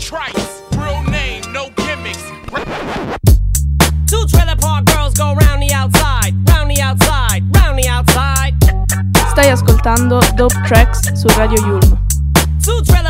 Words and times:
Trice, 0.00 0.62
real 0.72 1.02
name, 1.04 1.42
no 1.52 1.68
gimmicks. 1.76 2.24
Two 4.06 4.26
trailer 4.26 4.56
park 4.56 4.86
girls 4.86 5.14
go 5.14 5.34
round 5.34 5.62
the 5.62 5.70
outside, 5.74 6.34
round 6.48 6.70
the 6.70 6.80
outside, 6.80 7.42
round 7.54 7.78
the 7.78 7.86
outside. 7.86 8.54
Stai 9.30 9.50
ascoltando 9.50 10.20
Dope 10.36 10.56
Tracks 10.66 11.12
su 11.14 11.28
Radio 11.38 11.60
Yulm. 11.60 11.98
Two 12.64 12.82
trailer 12.82 13.09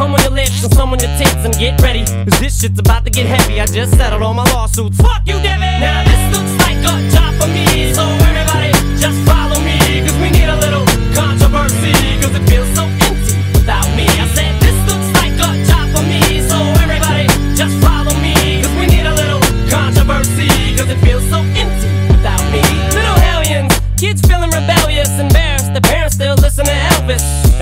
come 0.00 0.14
on 0.14 0.22
your 0.22 0.32
lips, 0.32 0.64
and 0.64 0.72
some 0.72 0.92
on 0.92 0.98
your 0.98 1.12
tits, 1.18 1.44
and 1.44 1.54
get 1.54 1.78
ready. 1.82 2.04
Cause 2.24 2.40
this 2.40 2.60
shit's 2.60 2.78
about 2.78 3.04
to 3.04 3.10
get 3.10 3.26
heavy. 3.26 3.60
I 3.60 3.66
just 3.66 3.92
settled 3.98 4.22
all 4.22 4.32
my 4.32 4.44
lawsuits. 4.52 4.96
Fuck 4.96 5.26
you, 5.26 5.36
Debbie! 5.44 5.76
Now 5.84 6.00
this 6.08 6.22
looks 6.34 6.54
like 6.64 6.80
a 6.90 6.94
job 7.12 7.32
for 7.38 7.48
me, 7.48 7.92
so 7.92 8.02
everybody 8.28 8.72
just 8.96 9.18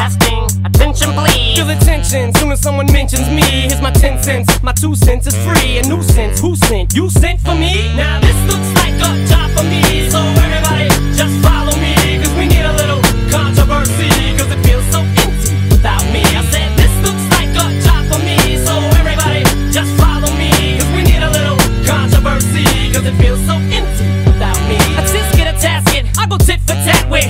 Testing, 0.00 0.48
attention 0.64 1.12
please. 1.12 1.56
Feel 1.58 1.66
the 1.66 1.76
tension 1.84 2.32
soon 2.32 2.52
as 2.52 2.60
someone 2.62 2.86
mentions 2.90 3.28
me. 3.28 3.42
Here's 3.68 3.82
my 3.82 3.90
ten 3.90 4.16
cents, 4.22 4.62
my 4.62 4.72
two 4.72 4.94
cents 4.96 5.26
is 5.26 5.36
free. 5.44 5.76
A 5.76 5.82
nuisance, 5.86 6.40
who 6.40 6.56
sent? 6.56 6.94
You 6.94 7.10
sent 7.10 7.38
for 7.42 7.54
me? 7.54 7.92
Now 7.96 8.18
this 8.18 8.40
looks 8.48 8.70
like 8.80 8.96
a 8.96 9.10
job 9.28 9.50
for 9.52 9.62
me, 9.62 10.08
so 10.08 10.16
everybody 10.40 10.88
just 11.12 11.36
follow 11.44 11.76
me, 11.76 11.92
cause 12.16 12.32
we 12.32 12.48
need 12.48 12.64
a 12.64 12.72
little 12.80 13.02
controversy, 13.28 14.08
cause 14.40 14.48
it 14.48 14.64
feels 14.64 14.88
so 14.88 15.04
empty 15.04 15.52
without 15.68 16.00
me. 16.16 16.24
I 16.32 16.48
said 16.48 16.72
this 16.80 16.94
looks 17.04 17.24
like 17.36 17.52
a 17.60 17.68
job 17.84 18.00
for 18.08 18.24
me, 18.24 18.56
so 18.56 18.72
everybody 18.96 19.44
just 19.68 19.92
follow 20.00 20.32
me, 20.40 20.80
cause 20.80 20.88
we 20.96 21.04
need 21.04 21.20
a 21.20 21.28
little 21.28 21.60
controversy, 21.84 22.64
cause 22.88 23.04
it 23.04 23.16
feels 23.20 23.44
so 23.44 23.52
empty 23.68 24.08
without 24.24 24.56
me. 24.64 24.80
I 24.96 25.04
just 25.04 25.36
get 25.36 25.44
a 25.44 25.56
task 25.60 25.92
tasket, 25.92 26.08
I 26.16 26.24
go 26.24 26.38
tit 26.40 26.60
for 26.64 26.72
tat 26.88 27.04
with 27.12 27.28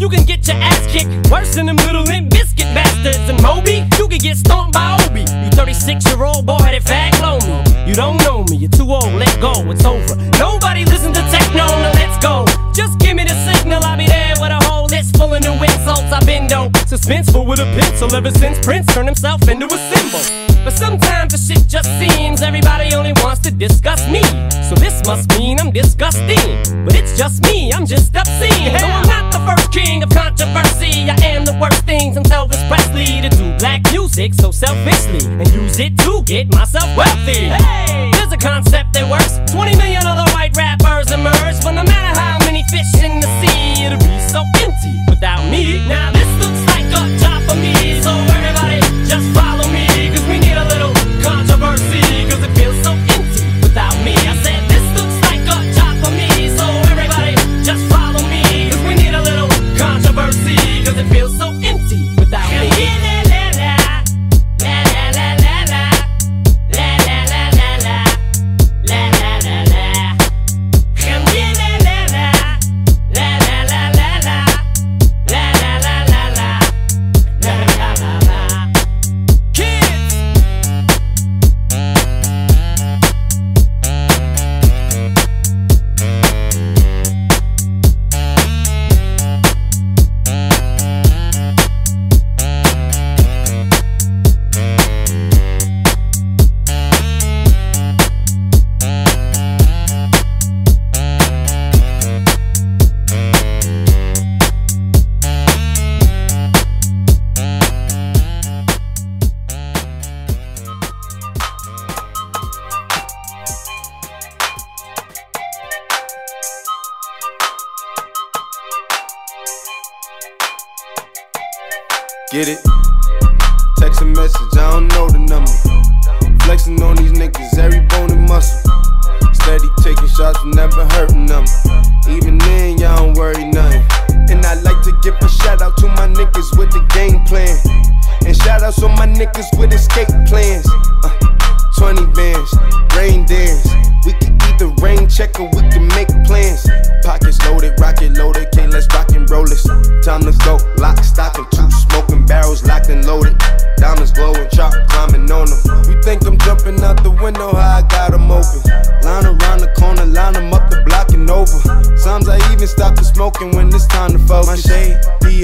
you 0.00 0.08
can 0.08 0.24
get 0.24 0.46
your 0.48 0.56
ass 0.56 0.86
kicked 0.86 1.30
worse 1.30 1.54
than 1.54 1.66
them 1.66 1.76
little 1.76 2.02
Limp 2.02 2.30
Bizkit 2.30 2.72
bastards. 2.74 3.28
And 3.28 3.40
Moby, 3.42 3.84
you 3.98 4.08
can 4.08 4.18
get 4.18 4.36
stomped 4.38 4.72
by 4.72 4.96
Obie. 5.04 5.20
You 5.20 5.50
36 5.52 6.06
year 6.06 6.24
old 6.24 6.46
boy 6.46 6.56
that 6.58 6.82
fag 6.82 7.12
blow 7.20 7.36
me. 7.44 7.86
You 7.86 7.94
don't 7.94 8.16
know 8.24 8.44
me, 8.48 8.56
you're 8.56 8.70
too 8.70 8.90
old, 8.90 9.12
let 9.14 9.38
go, 9.40 9.52
it's 9.70 9.84
over. 9.84 10.16
Nobody 10.38 10.84
listen 10.86 11.12
to 11.12 11.20
techno, 11.30 11.66
now 11.66 11.92
let's 11.92 12.16
go. 12.24 12.46
Just 12.72 12.98
give 12.98 13.14
me 13.14 13.24
the 13.24 13.36
signal, 13.44 13.84
I'll 13.84 13.98
be 13.98 14.06
there 14.06 14.34
with 14.40 14.52
a 14.52 14.59
whole 15.20 15.30
list 15.30 15.44
full 15.44 15.52
of 15.52 15.58
new 15.58 15.64
insults. 15.64 16.12
I've 16.12 16.26
been 16.26 16.46
dope, 16.46 16.72
suspenseful 16.88 17.46
with 17.46 17.60
a 17.60 17.68
pencil 17.78 18.14
ever 18.14 18.30
since 18.30 18.64
Prince 18.64 18.86
turned 18.94 19.08
himself 19.08 19.46
into 19.48 19.66
a 19.66 19.78
symbol. 19.92 20.22
But 20.64 20.72
sometimes 20.72 21.32
the 21.32 21.38
shit 21.38 21.68
just 21.68 21.88
seems 21.98 22.42
everybody 22.42 22.94
only 22.94 23.12
wants 23.22 23.40
to 23.42 23.50
discuss 23.50 24.06
me. 24.08 24.22
So 24.68 24.74
this 24.74 25.04
must 25.06 25.28
mean 25.38 25.58
I'm 25.58 25.72
disgusting. 25.72 26.84
But 26.84 26.94
it's 26.94 27.16
just 27.16 27.42
me, 27.44 27.72
I'm 27.72 27.86
just 27.86 28.14
obscene. 28.14 28.72
No, 28.72 28.84
I'm 28.84 29.08
not 29.08 29.32
the 29.32 29.40
first 29.48 29.72
king 29.72 30.02
of 30.02 30.10
controversy. 30.10 31.08
I 31.08 31.16
am 31.24 31.44
the 31.44 31.56
worst 31.60 31.84
things 31.84 32.16
in 32.16 32.24
Elvis 32.24 32.62
Presley 32.68 33.20
to 33.22 33.28
do 33.28 33.56
black 33.58 33.80
music 33.90 34.34
so 34.34 34.50
selfishly 34.50 35.24
and 35.26 35.48
use 35.52 35.78
it 35.80 35.98
to 35.98 36.22
get 36.24 36.52
myself 36.52 36.88
wealthy. 36.96 37.48
Hey, 37.48 38.10
there's 38.12 38.32
a 38.32 38.36
concept 38.36 38.92
that 38.94 39.08
works. 39.08 39.40
20 39.52 39.76
million 39.76 40.04
other 40.06 40.30
white 40.32 40.56
rappers 40.56 41.10
emerge, 41.10 41.56
but 41.62 41.72
no 41.72 41.84
matter 41.84 41.92
how 41.92 41.94
many 41.94 41.99
fish 42.70 43.02
in 43.02 43.18
the 43.18 43.26
sea, 43.42 43.84
it'll 43.84 43.98
be 43.98 44.20
so 44.20 44.44
empty 44.62 45.02
without 45.08 45.42
me. 45.50 45.84
Now 45.88 46.12
this 46.12 46.30
looks 46.38 46.62
like 46.70 46.86
a 46.86 47.02
job 47.18 47.42
for 47.48 47.56
me, 47.56 48.00
so 48.00 48.10
everybody 48.38 48.78
just 49.04 49.26
follow 49.34 49.66
me, 49.72 49.86
cause 50.14 50.24
we 50.28 50.38
need 50.38 50.56
a 50.56 50.69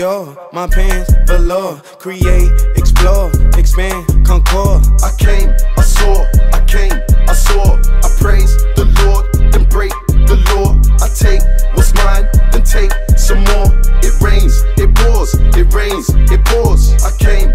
Dior, 0.06 0.36
my 0.52 0.68
pants 0.68 1.12
below. 1.26 1.80
Create, 1.98 2.52
explore, 2.76 3.28
expand, 3.58 4.06
concord. 4.24 4.86
I 5.02 5.10
came, 5.18 5.50
I 5.76 5.82
saw, 5.82 6.22
I 6.54 6.64
came, 6.64 6.94
I 7.26 7.32
saw. 7.34 7.74
I 7.74 8.08
praise 8.20 8.54
the 8.78 8.86
Lord, 9.02 9.26
then 9.50 9.64
break 9.68 9.90
the 10.30 10.38
law. 10.54 10.78
I 11.02 11.08
take 11.10 11.42
what's 11.74 11.92
mine, 11.94 12.28
then 12.52 12.62
take 12.62 12.92
some 13.18 13.42
more. 13.50 13.66
It 14.06 14.14
rains, 14.22 14.62
it 14.78 14.94
pours, 14.94 15.34
it 15.58 15.74
rains, 15.74 16.06
it 16.30 16.44
pours. 16.44 16.94
I 17.02 17.10
came, 17.18 17.50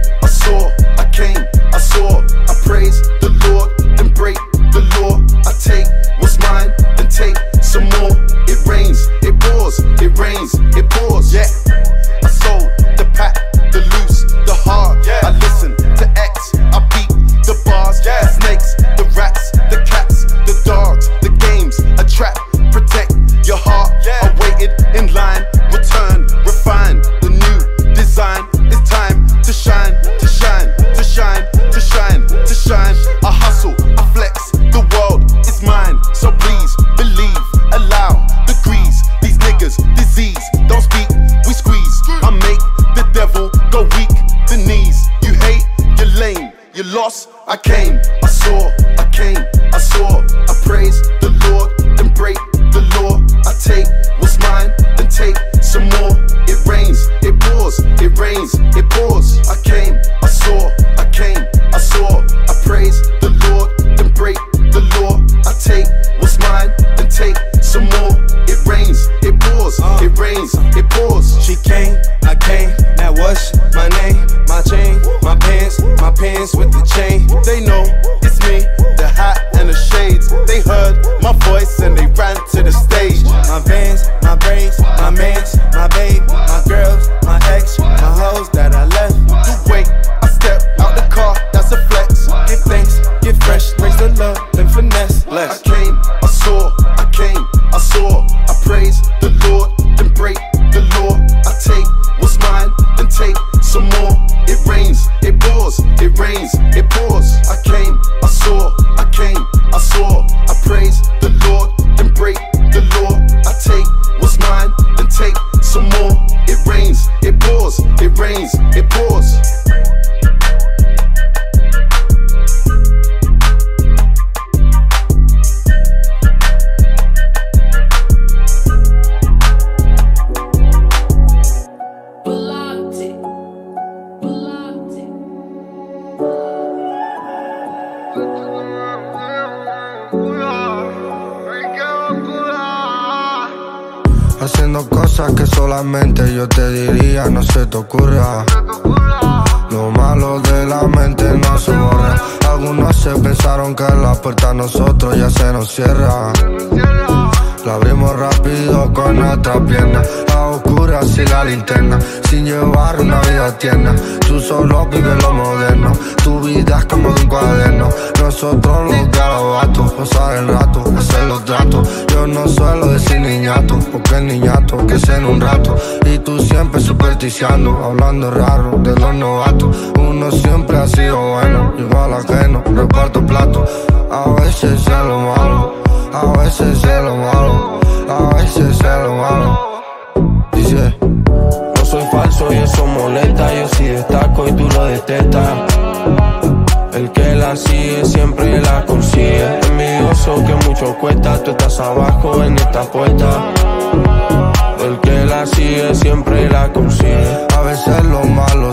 blessed. 95.47 95.81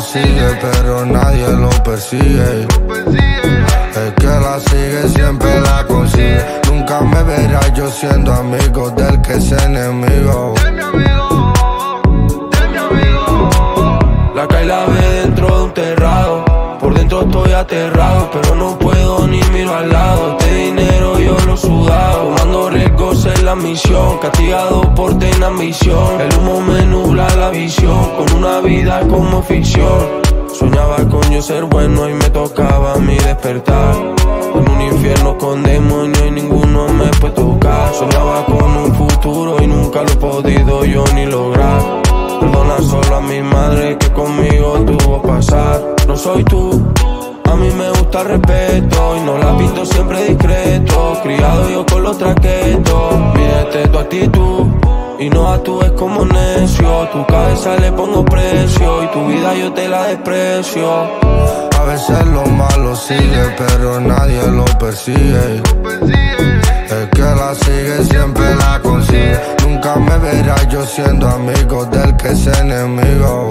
sigue, 0.01 0.59
pero 0.61 1.05
nadie 1.05 1.49
lo 1.53 1.71
persigue. 1.83 2.67
El 3.97 4.15
que 4.15 4.27
la 4.27 4.61
sigue 4.61 5.09
siempre 5.09 5.61
la 5.61 5.85
consigue. 5.87 6.45
Nunca 6.67 7.01
me 7.01 7.23
verá 7.23 7.61
yo 7.75 7.91
siendo 7.91 8.33
amigo 8.33 8.91
del 8.91 9.21
que 9.23 9.35
es 9.35 9.53
enemigo. 9.53 10.55
La 14.35 14.47
calle 14.47 14.67
la 14.67 14.87
ve 14.87 15.23
dentro 15.23 15.47
de 15.47 15.63
un 15.65 15.75
terrado. 15.75 16.45
Por 16.81 16.95
dentro 16.95 17.23
estoy 17.23 17.53
aterrado, 17.53 18.31
pero 18.33 18.55
no 18.55 18.79
puedo 18.79 19.27
ni 19.27 19.43
miro 19.53 19.75
al 19.75 19.91
lado. 19.91 20.37
Este 20.39 20.55
dinero 20.55 21.19
yo 21.19 21.37
lo 21.45 21.57
sudado, 21.57 22.31
mando 22.31 22.71
riesgos 22.71 23.18
la 23.43 23.55
misión, 23.55 24.19
castigado 24.19 24.83
por 24.95 25.19
tener 25.19 25.45
ambición. 25.45 26.21
El 26.21 26.39
humo 26.39 26.61
me 26.61 26.85
nubla 26.87 27.29
la 27.37 27.51
visión, 27.51 28.11
con 28.17 28.39
una 28.39 28.61
vida 28.61 29.01
como 29.09 29.43
ficción. 29.43 30.23
Soñaba 30.53 30.97
con 31.09 31.23
yo 31.31 31.41
ser 31.41 31.65
bueno 31.65 32.09
y 32.09 32.15
me 32.15 32.31
tocaba 32.31 32.97
mi 32.97 33.17
despertar. 33.17 33.95
En 34.55 34.69
un 34.69 34.81
infierno 34.81 35.37
con 35.39 35.63
demonios 35.63 36.23
y 36.27 36.31
ninguno 36.31 36.89
me 36.89 37.07
puede 37.21 37.35
tocar. 37.35 37.93
Soñaba 37.95 38.45
con 38.47 38.77
un 38.77 38.95
futuro 38.95 39.63
y 39.63 39.67
nunca 39.67 40.03
lo 40.03 40.11
he 40.11 40.17
podido 40.17 40.85
yo 40.85 41.05
ni 41.15 41.27
lograr. 41.27 42.03
Perdona 42.41 42.79
solo 42.79 43.17
a 43.17 43.21
mi 43.21 43.41
madre 43.43 43.97
que 43.99 44.13
conmigo 44.13 44.81
tuvo 44.85 45.23
que 45.23 45.29
pasar. 45.29 45.97
No 46.07 46.17
soy 46.17 46.43
tú 46.45 46.83
a 47.49 47.55
mí 47.57 47.71
me 47.71 47.89
gusta 47.91 48.21
el 48.21 48.29
respeto 48.29 49.17
y 49.17 49.21
no 49.21 49.39
la 49.39 49.57
pinto 49.57 49.85
siempre 49.87 50.25
discreto. 50.25 51.19
Criado 51.23 51.71
yo 51.71 51.87
con 51.87 52.03
los 52.03 52.19
traquetos. 52.19 53.15
Mídete 53.35 53.89
tu 53.89 53.99
actitud 53.99 54.67
y 55.19 55.31
no 55.31 55.49
actúes 55.49 55.91
como 55.93 56.27
necio. 56.27 57.09
Tu 57.11 57.25
cabeza 57.27 57.77
le 57.77 57.91
pongo 57.93 58.23
precio 58.25 59.03
y 59.03 59.07
tu 59.09 59.27
vida 59.27 59.55
yo 59.55 59.73
te 59.73 59.89
la 59.89 60.05
desprecio. 60.09 60.89
A 61.79 61.85
veces 61.85 62.27
lo 62.27 62.45
malo 62.45 62.95
sigue, 62.95 63.55
pero 63.57 63.99
nadie 63.99 64.43
lo 64.49 64.65
persigue. 64.79 65.63
El 66.91 67.11
que 67.11 67.23
la 67.23 67.55
sigue 67.55 68.05
siempre 68.11 68.55
la 68.57 68.79
consigue. 68.83 69.41
Nunca 69.67 69.97
me 69.97 70.19
verás 70.19 70.69
yo 70.69 70.85
siendo 70.85 71.27
amigo 71.27 71.87
del 71.87 72.15
que 72.17 72.29
es 72.29 72.47
enemigo. 72.47 73.49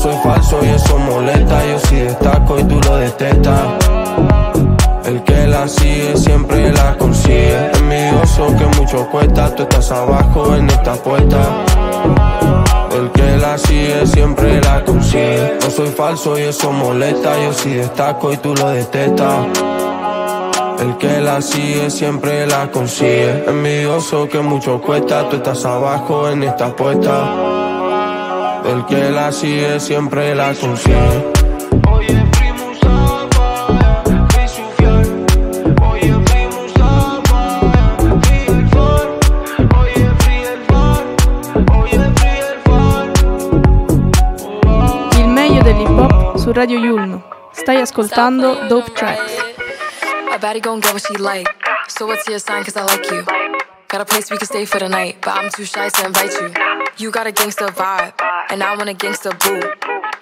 Soy 0.00 0.14
falso 0.22 0.58
y 0.64 0.68
eso 0.68 0.98
molesta. 0.98 1.66
Yo 1.66 1.78
sí 1.80 1.96
destaco 1.96 2.58
y 2.58 2.64
tú 2.64 2.80
lo 2.86 2.96
detestas. 2.96 3.60
El 5.04 5.22
que 5.24 5.46
la 5.46 5.68
sigue 5.68 6.16
siempre 6.16 6.72
la 6.72 6.96
consigue. 6.96 7.70
Envidioso 7.74 8.46
que 8.56 8.80
mucho 8.80 9.06
cuesta. 9.10 9.54
Tú 9.54 9.62
estás 9.64 9.90
abajo 9.90 10.54
en 10.56 10.70
esta 10.70 10.94
puerta. 10.94 11.38
El 12.96 13.10
que 13.10 13.36
la 13.36 13.58
sigue 13.58 14.06
siempre 14.06 14.60
la 14.62 14.84
consigue. 14.84 15.58
No 15.62 15.70
soy 15.70 15.88
falso 15.88 16.38
y 16.38 16.42
eso 16.42 16.72
molesta. 16.72 17.38
Yo 17.42 17.52
sí 17.52 17.74
destaco 17.74 18.32
y 18.32 18.36
tú 18.38 18.54
lo 18.54 18.70
detestas. 18.70 19.46
El 20.80 20.96
que 20.96 21.20
la 21.20 21.42
sigue 21.42 21.90
siempre 21.90 22.46
la 22.46 22.70
consigue. 22.70 23.44
Envidioso 23.46 24.28
que 24.28 24.40
mucho 24.40 24.80
cuesta. 24.80 25.28
Tú 25.28 25.36
estás 25.36 25.64
abajo 25.66 26.30
en 26.30 26.44
esta 26.44 26.74
puerta. 26.74 27.69
El 28.64 28.84
que 28.86 29.10
la 29.10 29.32
sigue 29.32 29.80
siempre 29.80 30.34
la 30.34 30.54
consigue. 30.54 30.96
Oye, 31.90 32.24
primo 32.32 32.72
Saba, 32.80 34.02
fui 34.30 34.48
su 34.48 34.62
fiel. 34.76 35.26
Oye, 35.82 36.12
primo 36.26 36.68
Saba, 36.76 37.42
fui 38.22 38.38
el 38.46 38.68
far. 38.68 39.06
Oye, 39.80 40.06
fui 40.20 40.38
el. 40.52 40.60
Oye, 41.80 42.00
fui 42.16 42.36
el 42.38 42.58
far. 42.64 43.06
Il 45.18 45.28
meglio 45.28 45.62
dell'hip 45.62 45.88
hop 45.98 46.36
su 46.36 46.52
Radio 46.52 46.78
Yulno. 46.78 47.22
Stai 47.52 47.80
ascoltando 47.80 48.66
Dope 48.68 48.92
Tracks. 48.92 49.32
A 50.32 50.38
baddie 50.38 50.60
gon' 50.60 50.80
get 50.80 50.92
what 50.92 51.02
she 51.02 51.16
like. 51.18 51.48
So 51.88 52.06
what's 52.06 52.26
your 52.28 52.38
sign? 52.38 52.62
Cause 52.64 52.76
I 52.76 52.82
like 52.84 53.10
you. 53.10 53.24
Got 53.90 54.02
a 54.02 54.04
place 54.04 54.30
we 54.30 54.38
can 54.38 54.46
stay 54.46 54.64
for 54.66 54.78
the 54.78 54.88
night, 54.88 55.16
but 55.20 55.36
I'm 55.36 55.50
too 55.50 55.64
shy 55.64 55.88
to 55.88 56.06
invite 56.06 56.30
you. 56.40 56.54
You 56.96 57.10
got 57.10 57.26
a 57.26 57.32
gangster 57.32 57.66
vibe, 57.66 58.12
and 58.48 58.62
I 58.62 58.76
want 58.76 58.88
a 58.88 58.94
gangster 58.94 59.32
boo. 59.32 59.60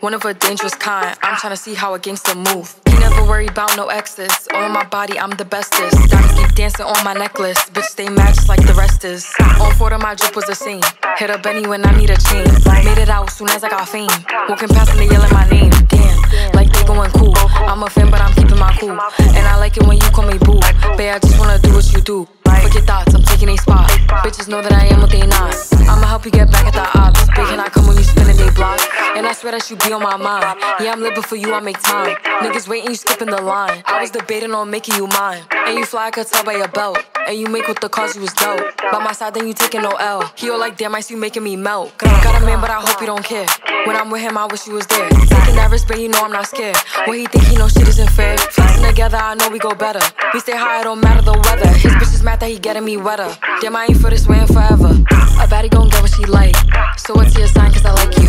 One 0.00 0.14
of 0.14 0.25
a 0.25 0.32
dangerous 0.32 0.75
kind. 0.75 1.14
I'm 1.20 1.37
tryna 1.37 1.58
see 1.58 1.75
how 1.75 1.92
a 1.92 1.98
gangster 1.98 2.34
move. 2.34 2.75
You 2.90 2.98
never 2.98 3.22
worry 3.25 3.46
about 3.46 3.76
no 3.76 3.88
exes. 3.88 4.48
On 4.54 4.72
my 4.72 4.84
body, 4.84 5.18
I'm 5.18 5.32
the 5.32 5.44
bestest. 5.44 6.08
Diamonds 6.08 6.40
keep 6.40 6.54
dancing 6.54 6.87
on 6.87 7.04
my 7.04 7.12
necklace. 7.12 7.58
Bitch, 7.68 7.84
stay 7.84 8.08
matched 8.08 8.48
like 8.48 8.66
the 8.66 8.72
rest 8.72 9.04
is. 9.04 9.30
On 9.60 9.75
four 9.75 9.92
of 9.92 10.00
my 10.00 10.14
drip 10.14 10.34
was 10.34 10.46
the 10.46 10.54
same. 10.54 10.80
Hit 11.18 11.28
a 11.28 11.37
Benny 11.37 11.66
when 11.66 11.84
I 11.84 11.94
need 11.94 12.08
a 12.08 12.16
chain. 12.16 12.46
Made 12.84 12.96
it 12.96 13.10
out 13.10 13.30
soon 13.30 13.50
as 13.50 13.64
I 13.64 13.68
got 13.68 13.87
fame. 13.87 14.08
Walking 14.48 14.68
past 14.68 14.92
and 14.92 15.00
they 15.00 15.08
yelling 15.12 15.32
my 15.34 15.46
name. 15.50 15.68
Damn, 15.88 16.52
like 16.52 16.72
going 16.88 17.11
cool. 17.12 17.35
I'm 17.68 17.83
a 17.83 17.90
fan, 17.90 18.11
but 18.11 18.21
I'm 18.21 18.33
keeping 18.35 18.59
my 18.59 18.75
cool. 18.80 18.97
And 19.37 19.45
I 19.47 19.57
like 19.59 19.76
it 19.76 19.87
when 19.87 19.99
you 19.99 20.09
call 20.11 20.26
me 20.26 20.38
boo. 20.38 20.59
Babe, 20.97 21.14
I 21.14 21.18
just 21.21 21.38
wanna 21.38 21.59
do 21.59 21.73
what 21.75 21.92
you 21.92 22.00
do. 22.00 22.26
Your 22.75 22.83
thoughts, 22.83 23.14
I'm 23.14 23.23
taking 23.23 23.49
a 23.49 23.57
spot. 23.57 23.88
Bitches 24.25 24.49
know 24.49 24.61
that 24.61 24.73
I 24.73 24.87
am 24.87 25.00
what 25.00 25.11
they 25.11 25.26
not. 25.26 25.57
I'ma 25.88 26.07
help 26.07 26.25
you 26.25 26.30
get 26.30 26.50
back 26.50 26.66
at 26.66 26.75
the 26.75 26.99
ops. 26.99 27.25
Big 27.28 27.47
can 27.49 27.61
I 27.61 27.68
come 27.68 27.87
when 27.87 27.97
you 27.97 28.02
spinning 28.02 28.37
they 28.37 28.50
block? 28.50 28.78
And 29.16 29.26
I 29.26 29.33
swear 29.33 29.52
that 29.52 29.71
you 29.71 29.76
be 29.76 29.92
on 29.92 30.02
my 30.02 30.16
mind. 30.16 30.61
Yeah, 30.80 30.92
I'm 30.92 31.00
living 31.00 31.23
for 31.23 31.37
you, 31.37 31.52
I 31.54 31.61
make 31.61 31.80
time. 31.80 32.16
Niggas 32.42 32.68
waiting, 32.68 32.90
you 32.90 32.97
skipping 32.97 33.28
the 33.28 33.40
line. 33.40 33.83
I 33.87 34.00
was 34.00 34.11
debating 34.11 34.52
on 34.52 34.71
making 34.71 34.97
you 34.97 35.07
mine. 35.07 35.42
And 35.52 35.78
you 35.78 35.85
fly, 35.85 36.07
I 36.07 36.11
could 36.11 36.26
tell 36.26 36.45
by 36.45 36.57
your 36.57 36.68
belt. 36.68 36.99
And 37.26 37.38
you 37.38 37.47
make 37.49 37.68
with 37.68 37.80
the 37.80 37.88
cause 37.88 38.14
you 38.16 38.23
was 38.23 38.33
dope. 38.35 38.61
By 38.92 39.02
my 39.02 39.12
side, 39.12 39.35
then 39.35 39.47
you 39.47 39.54
taking 39.54 39.83
no 39.83 39.92
L. 39.92 40.30
He 40.37 40.50
all 40.50 40.59
like, 40.59 40.76
damn, 40.76 40.95
I 40.95 41.00
see 41.00 41.14
you 41.14 41.21
making 41.21 41.45
me 41.45 41.57
melt. 41.57 41.97
Got 41.99 42.42
a 42.42 42.45
man, 42.45 42.61
but 42.61 42.71
I 42.71 42.80
hope 42.80 43.00
you 43.00 43.07
don't 43.07 43.25
care. 43.25 43.47
When 43.87 43.97
I'm 43.97 44.11
with 44.11 44.23
him, 44.23 44.37
I 44.38 44.47
wish 44.47 44.66
you 44.66 44.75
was 44.75 44.87
there. 44.87 45.09
Taking 45.09 45.57
that 45.57 45.68
risk, 45.71 45.88
but 45.88 46.00
you 46.00 46.09
know 46.09 46.23
I'm 46.23 46.33
not 46.33 46.47
scared. 46.47 46.76
When 47.06 47.18
he 47.18 47.26
think 47.26 47.44
he 47.44 47.56
know 47.56 47.68
shit 47.68 47.88
isn't 47.88 48.11
fair. 48.11 48.37
Flexing 48.38 48.85
together, 48.85 49.16
I 49.16 49.35
know 49.35 49.49
we 49.50 49.58
go 49.58 49.75
better. 49.75 50.00
We 50.35 50.40
stay 50.40 50.56
high, 50.56 50.80
it 50.80 50.85
don't 50.85 51.00
matter 51.00 51.23
the 51.23 51.32
weather. 51.32 51.68
His 51.68 51.92
bitch 51.92 52.14
is 52.14 52.23
mad 52.23 52.40
that 52.40 52.50
he 52.50 52.58
getting 52.58 52.85
me 52.85 52.97
wetter. 52.97 53.28
Damn, 53.61 53.76
I 53.76 53.87
ain't 53.87 53.99
for 53.99 54.11
this 54.11 54.26
way 54.26 54.44
forever. 54.47 54.92
A 55.40 55.47
baddie 55.47 55.70
gon' 55.70 55.88
get 55.88 56.02
what 56.02 56.12
she 56.12 56.25
like. 56.25 56.56
So 56.99 57.14
what's 57.14 57.37
your 57.37 57.47
sign? 57.49 57.73
Cause 57.73 57.85
I 57.85 57.92
like 57.92 58.16
you. 58.18 58.28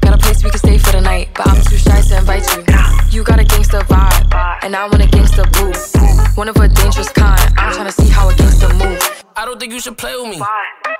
Got 0.00 0.14
a 0.14 0.18
place 0.18 0.42
we 0.42 0.50
can 0.50 0.58
stay 0.58 0.78
for 0.78 0.92
the 0.92 1.00
night, 1.00 1.30
but 1.34 1.46
I'm 1.46 1.62
too 1.62 1.76
shy 1.76 2.00
to 2.00 2.18
invite 2.18 2.44
you. 2.56 2.64
You 3.10 3.24
got 3.24 3.38
a 3.40 3.44
gangsta 3.44 3.80
vibe, 3.82 4.64
and 4.64 4.74
I 4.74 4.86
want 4.88 5.02
a 5.02 5.06
gangsta 5.06 5.44
boo. 5.52 5.72
One 6.34 6.48
of 6.48 6.56
a 6.56 6.68
dangerous 6.68 7.08
kind. 7.10 7.40
I'm 7.56 7.72
tryna 7.72 7.92
see 7.92 8.08
how 8.08 8.28
a 8.28 8.34
gangster 8.34 8.72
move. 8.74 9.21
I 9.34 9.44
don't 9.44 9.58
think 9.58 9.72
you 9.72 9.80
should 9.80 9.96
play 9.96 10.14
with 10.16 10.28
me. 10.28 10.40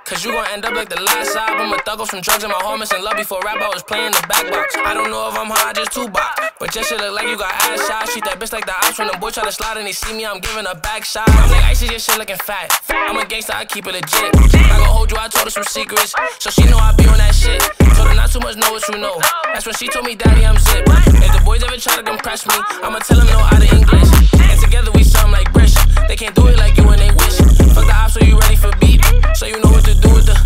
Cause 0.05 0.25
you 0.25 0.33
gon' 0.33 0.47
end 0.53 0.65
up 0.65 0.75
like 0.75 0.89
the 0.89 1.01
last 1.01 1.37
album. 1.37 1.73
A 1.73 1.79
thug 1.83 2.01
off 2.01 2.11
some 2.11 2.21
drugs 2.21 2.43
and 2.45 2.53
my 2.53 2.59
homies 2.61 2.95
in 2.95 3.05
love 3.05 3.17
before 3.17 3.41
rap. 3.45 3.61
I 3.61 3.69
was 3.69 3.83
playing 3.83 4.13
the 4.13 4.25
back 4.29 4.49
box. 4.51 4.75
I 4.77 4.95
don't 4.95 5.11
know 5.11 5.29
if 5.29 5.39
I'm 5.39 5.49
high, 5.49 5.73
just 5.73 5.93
two 5.93 6.09
box. 6.09 6.41
But 6.59 6.73
just 6.73 6.89
shit 6.89 7.01
look 7.01 7.15
like 7.15 7.29
you 7.29 7.37
got 7.37 7.53
ass 7.55 7.87
shots. 7.87 8.13
Treat 8.13 8.25
that 8.25 8.41
bitch 8.41 8.53
like 8.53 8.67
the 8.67 8.73
ops 8.73 8.99
when 8.99 9.09
the 9.09 9.17
boy 9.19 9.31
try 9.31 9.45
to 9.45 9.53
slide 9.53 9.77
and 9.77 9.87
they 9.87 9.93
see 9.93 10.13
me. 10.13 10.27
I'm 10.27 10.41
giving 10.41 10.67
a 10.67 10.75
back 10.75 11.05
shot. 11.05 11.29
I'm 11.29 11.51
like 11.51 11.65
icy, 11.65 11.87
your 11.87 11.99
shit 11.99 12.19
looking 12.19 12.37
fat. 12.37 12.73
I'm 12.91 13.17
a 13.17 13.25
gangster, 13.25 13.53
I 13.55 13.65
keep 13.65 13.87
it 13.87 13.93
legit. 13.93 14.33
I 14.33 14.77
gon' 14.81 14.89
hold 14.89 15.11
you, 15.13 15.19
I 15.19 15.29
told 15.29 15.45
her 15.47 15.55
some 15.55 15.65
secrets. 15.65 16.15
So 16.41 16.51
she 16.51 16.65
know 16.69 16.79
I 16.79 16.93
be 16.93 17.07
on 17.07 17.19
that 17.19 17.35
shit. 17.35 17.61
Told 17.97 18.09
her 18.09 18.15
not 18.15 18.33
too 18.33 18.41
much, 18.41 18.57
know 18.57 18.73
what 18.73 18.85
you 18.89 18.99
know. 18.99 19.21
That's 19.53 19.67
when 19.67 19.77
she 19.77 19.89
told 19.89 20.05
me, 20.05 20.15
Daddy, 20.17 20.45
I'm 20.45 20.59
zip. 20.59 20.89
If 21.21 21.33
the 21.37 21.43
boys 21.45 21.63
ever 21.63 21.77
try 21.77 21.97
to 21.97 22.03
compress 22.03 22.47
me, 22.49 22.57
I'ma 22.81 22.99
tell 23.01 23.19
them 23.21 23.29
no 23.29 23.39
out 23.39 23.61
of 23.61 23.73
English. 23.73 24.09
And 24.41 24.61
together 24.61 24.91
we 24.93 25.05
something 25.05 25.33
like 25.33 25.53
British. 25.53 25.77
They 26.09 26.17
can't 26.17 26.35
do 26.35 26.49
it 26.49 26.59
like 26.59 26.77
you 26.77 26.89
and 26.89 27.01
they 27.01 27.13
wish. 27.13 27.52
Fuck 27.71 27.87
the 27.87 27.95
ops, 27.95 28.15
so 28.15 28.21
you 28.21 28.39
ready 28.39 28.57
for 28.57 28.71
beat. 28.81 29.05
So 29.35 29.47
you 29.47 29.61
know 29.61 29.71
what 29.71 29.85
to 29.85 29.95
do 29.95 30.11
with 30.15 30.27
the. 30.27 30.37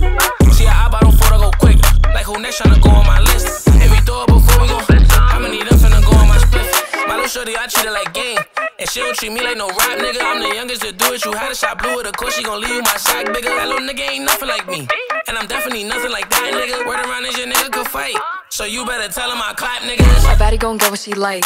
See, 0.52 0.66
I 0.66 0.88
bought 0.88 1.04
on 1.04 1.12
photo 1.12 1.38
go 1.38 1.50
quick. 1.58 1.78
Like 2.14 2.26
who 2.26 2.40
next 2.40 2.60
tryna 2.60 2.80
go 2.82 2.90
on 2.90 3.06
my 3.06 3.20
list? 3.20 3.68
If 3.68 3.90
we 3.90 3.98
throw 4.04 4.22
it 4.24 4.28
before 4.28 4.60
we 4.60 4.68
go, 4.68 4.78
how 5.10 5.38
many 5.38 5.58
them 5.58 5.78
finna 5.78 6.02
go 6.04 6.16
on 6.16 6.28
my 6.28 6.38
split? 6.38 6.66
My 7.08 7.14
little 7.16 7.28
shorty, 7.28 7.56
I 7.56 7.66
treat 7.66 7.84
her 7.84 7.92
like 7.92 8.12
game. 8.12 8.55
And 8.78 8.88
she 8.90 9.00
don't 9.00 9.16
treat 9.16 9.32
me 9.32 9.40
like 9.40 9.56
no 9.56 9.68
rap 9.68 9.98
nigga. 9.98 10.20
I'm 10.20 10.40
the 10.40 10.54
youngest 10.54 10.82
to 10.82 10.92
do 10.92 11.14
it. 11.14 11.24
You 11.24 11.32
had 11.32 11.50
a 11.50 11.54
shot 11.54 11.80
blue 11.80 11.96
with 11.96 12.06
a 12.06 12.12
course, 12.12 12.36
she 12.36 12.42
gon' 12.44 12.60
leave 12.60 12.82
my 12.84 12.96
sack 12.98 13.24
bigger. 13.32 13.48
That 13.48 13.68
little 13.68 13.88
nigga 13.88 14.04
ain't 14.10 14.26
nothing 14.26 14.48
like 14.48 14.68
me. 14.68 14.86
And 15.28 15.38
I'm 15.38 15.46
definitely 15.46 15.84
nothing 15.84 16.10
like 16.10 16.28
that 16.28 16.52
nigga. 16.52 16.86
Word 16.86 17.00
around 17.00 17.24
is 17.24 17.38
your 17.38 17.46
nigga 17.46 17.72
could 17.72 17.88
fight. 17.88 18.16
So 18.50 18.64
you 18.64 18.84
better 18.84 19.10
tell 19.10 19.30
him 19.30 19.38
I 19.40 19.54
clap 19.56 19.80
niggas. 19.80 20.24
My 20.24 20.34
baddie 20.34 20.58
gon' 20.58 20.76
get 20.76 20.90
what 20.90 21.00
she 21.00 21.14
like. 21.14 21.44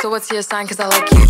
So 0.00 0.10
what's 0.10 0.30
your 0.32 0.42
sign? 0.42 0.66
Cause 0.66 0.80
I 0.80 0.88
like 0.88 1.08
you. 1.12 1.24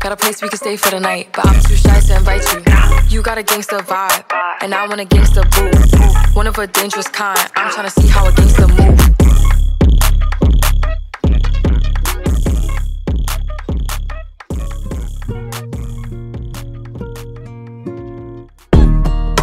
Got 0.00 0.12
a 0.12 0.16
place 0.16 0.42
we 0.42 0.48
can 0.48 0.58
stay 0.58 0.76
for 0.76 0.90
the 0.90 0.98
night, 0.98 1.28
but 1.34 1.46
I'm 1.46 1.62
too 1.62 1.76
shy 1.76 2.00
to 2.00 2.16
invite 2.16 2.42
you. 2.52 3.16
You 3.16 3.22
got 3.22 3.38
a 3.38 3.44
gangster 3.44 3.78
vibe, 3.78 4.24
and 4.60 4.74
I 4.74 4.88
want 4.88 5.00
a 5.00 5.04
gangster 5.04 5.42
boo. 5.54 5.70
One 6.32 6.48
of 6.48 6.58
a 6.58 6.66
dangerous 6.66 7.06
kind. 7.06 7.38
I'm 7.54 7.70
tryna 7.70 7.92
see 7.92 8.08
how 8.08 8.26
a 8.26 8.32
gangster 8.32 8.66
move. 8.66 9.39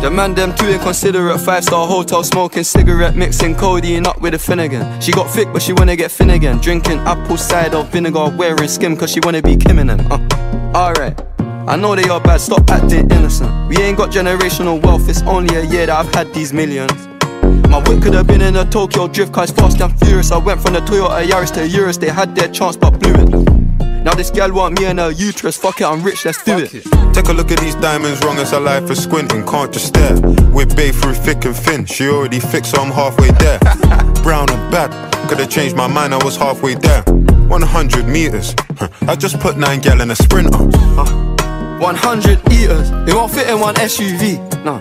The 0.07 0.15
man 0.15 0.33
them 0.33 0.55
too 0.55 0.69
inconsiderate. 0.69 1.41
Five 1.41 1.65
star 1.65 1.85
hotel 1.85 2.23
smoking 2.23 2.63
cigarette, 2.63 3.17
mixing 3.17 3.55
codeine 3.55 4.07
up 4.07 4.21
with 4.21 4.35
a 4.35 4.39
Finnegan. 4.39 5.01
She 5.01 5.11
got 5.11 5.29
thick, 5.29 5.49
but 5.51 5.61
she 5.61 5.73
wanna 5.73 5.97
get 5.97 6.11
Finnegan. 6.11 6.59
Drinking 6.59 6.99
apple 6.99 7.35
cider 7.35 7.83
vinegar, 7.83 8.29
wearing 8.37 8.69
skim, 8.69 8.95
cause 8.95 9.11
she 9.11 9.19
wanna 9.19 9.41
be 9.41 9.57
Kim 9.57 9.79
and 9.79 9.89
them. 9.89 10.09
Uh, 10.09 10.73
Alright. 10.73 11.21
I 11.67 11.75
know 11.75 11.93
they 11.93 12.07
are 12.07 12.21
bad, 12.21 12.39
stop 12.39 12.71
acting 12.71 13.11
innocent. 13.11 13.51
We 13.67 13.75
ain't 13.79 13.97
got 13.97 14.11
generational 14.11 14.81
wealth, 14.81 15.09
it's 15.09 15.23
only 15.23 15.53
a 15.57 15.65
year 15.65 15.87
that 15.87 16.05
I've 16.05 16.15
had 16.15 16.33
these 16.33 16.53
millions. 16.53 17.05
My 17.67 17.79
whip 17.79 18.01
could 18.01 18.13
have 18.13 18.27
been 18.27 18.41
in 18.41 18.55
a 18.55 18.63
Tokyo 18.63 19.09
drift 19.09 19.33
car, 19.33 19.43
it's 19.43 19.51
fast 19.51 19.81
and 19.81 19.99
furious. 19.99 20.31
I 20.31 20.37
went 20.37 20.61
from 20.61 20.75
the 20.75 20.79
Toyota 20.79 21.21
Yaris 21.25 21.53
to 21.55 21.67
Urus, 21.67 21.97
they 21.97 22.07
had 22.07 22.33
their 22.33 22.47
chance 22.47 22.77
but 22.77 22.97
blew 22.97 23.11
it. 23.11 23.56
Now 24.07 24.13
this 24.13 24.31
gal 24.31 24.53
want 24.53 24.79
me 24.79 24.85
and 24.85 24.99
her 24.99 25.11
uterus, 25.11 25.57
fuck 25.57 25.81
it, 25.81 25.83
I'm 25.83 26.01
rich, 26.01 26.23
let's 26.23 26.41
do 26.41 26.57
it. 26.57 26.71
Take 27.13 27.27
a 27.27 27.33
look 27.33 27.51
at 27.51 27.59
these 27.59 27.75
diamonds, 27.75 28.23
wrong 28.23 28.37
as 28.37 28.53
a 28.53 28.59
life 28.59 28.87
for 28.87 28.95
squinting, 28.95 29.45
can't 29.45 29.69
just 29.69 29.87
stare. 29.87 30.17
We're 30.49 30.65
babe 30.65 30.95
through 30.95 31.15
thick 31.15 31.43
and 31.43 31.53
thin, 31.53 31.83
she 31.83 32.07
already 32.07 32.39
fixed, 32.39 32.71
so 32.71 32.81
I'm 32.81 32.89
halfway 32.89 33.31
there. 33.31 33.59
Brown 34.23 34.49
and 34.49 34.71
bad, 34.71 34.91
could've 35.27 35.49
changed 35.49 35.75
my 35.75 35.87
mind, 35.87 36.13
I 36.13 36.23
was 36.23 36.37
halfway 36.37 36.75
there. 36.75 37.03
100 37.03 38.07
meters, 38.07 38.55
I 39.01 39.17
just 39.17 39.41
put 39.41 39.57
9 39.57 39.81
gal 39.81 39.99
in 39.99 40.09
a 40.09 40.15
sprinter. 40.15 40.57
100 40.57 42.53
eaters, 42.53 42.89
it 43.09 43.13
won't 43.13 43.33
fit 43.33 43.49
in 43.49 43.59
one 43.59 43.75
SUV. 43.75 44.39
Nah. 44.63 44.79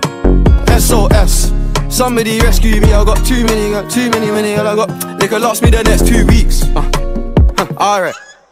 SOS. 0.79 1.53
Somebody 1.93 2.39
rescue 2.39 2.81
me, 2.81 2.93
I 2.93 3.05
got 3.05 3.27
too 3.27 3.45
many, 3.45 3.73
got 3.73 3.91
too 3.91 4.09
many, 4.09 4.31
many, 4.31 4.53
and 4.53 4.69
I 4.69 4.77
got. 4.77 5.19
They 5.19 5.27
could 5.27 5.43
last 5.43 5.65
me 5.65 5.71
the 5.71 5.83
next 5.83 6.07
two 6.07 6.25
weeks. 6.27 6.63
Uh, 6.63 6.89
huh, 7.57 7.67
Alright. 7.77 8.15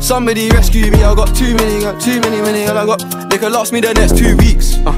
Somebody 0.00 0.50
rescue 0.50 0.90
me, 0.90 1.02
I 1.02 1.14
got 1.14 1.34
too 1.34 1.54
many, 1.54 1.80
got 1.82 2.00
too 2.00 2.20
many, 2.20 2.40
many, 2.40 2.62
and 2.64 2.78
I 2.78 2.86
got. 2.86 3.30
They 3.30 3.38
could 3.38 3.52
last 3.52 3.72
me 3.72 3.80
the 3.80 3.92
next 3.94 4.16
two 4.16 4.36
weeks. 4.36 4.76
Uh, 4.86 4.92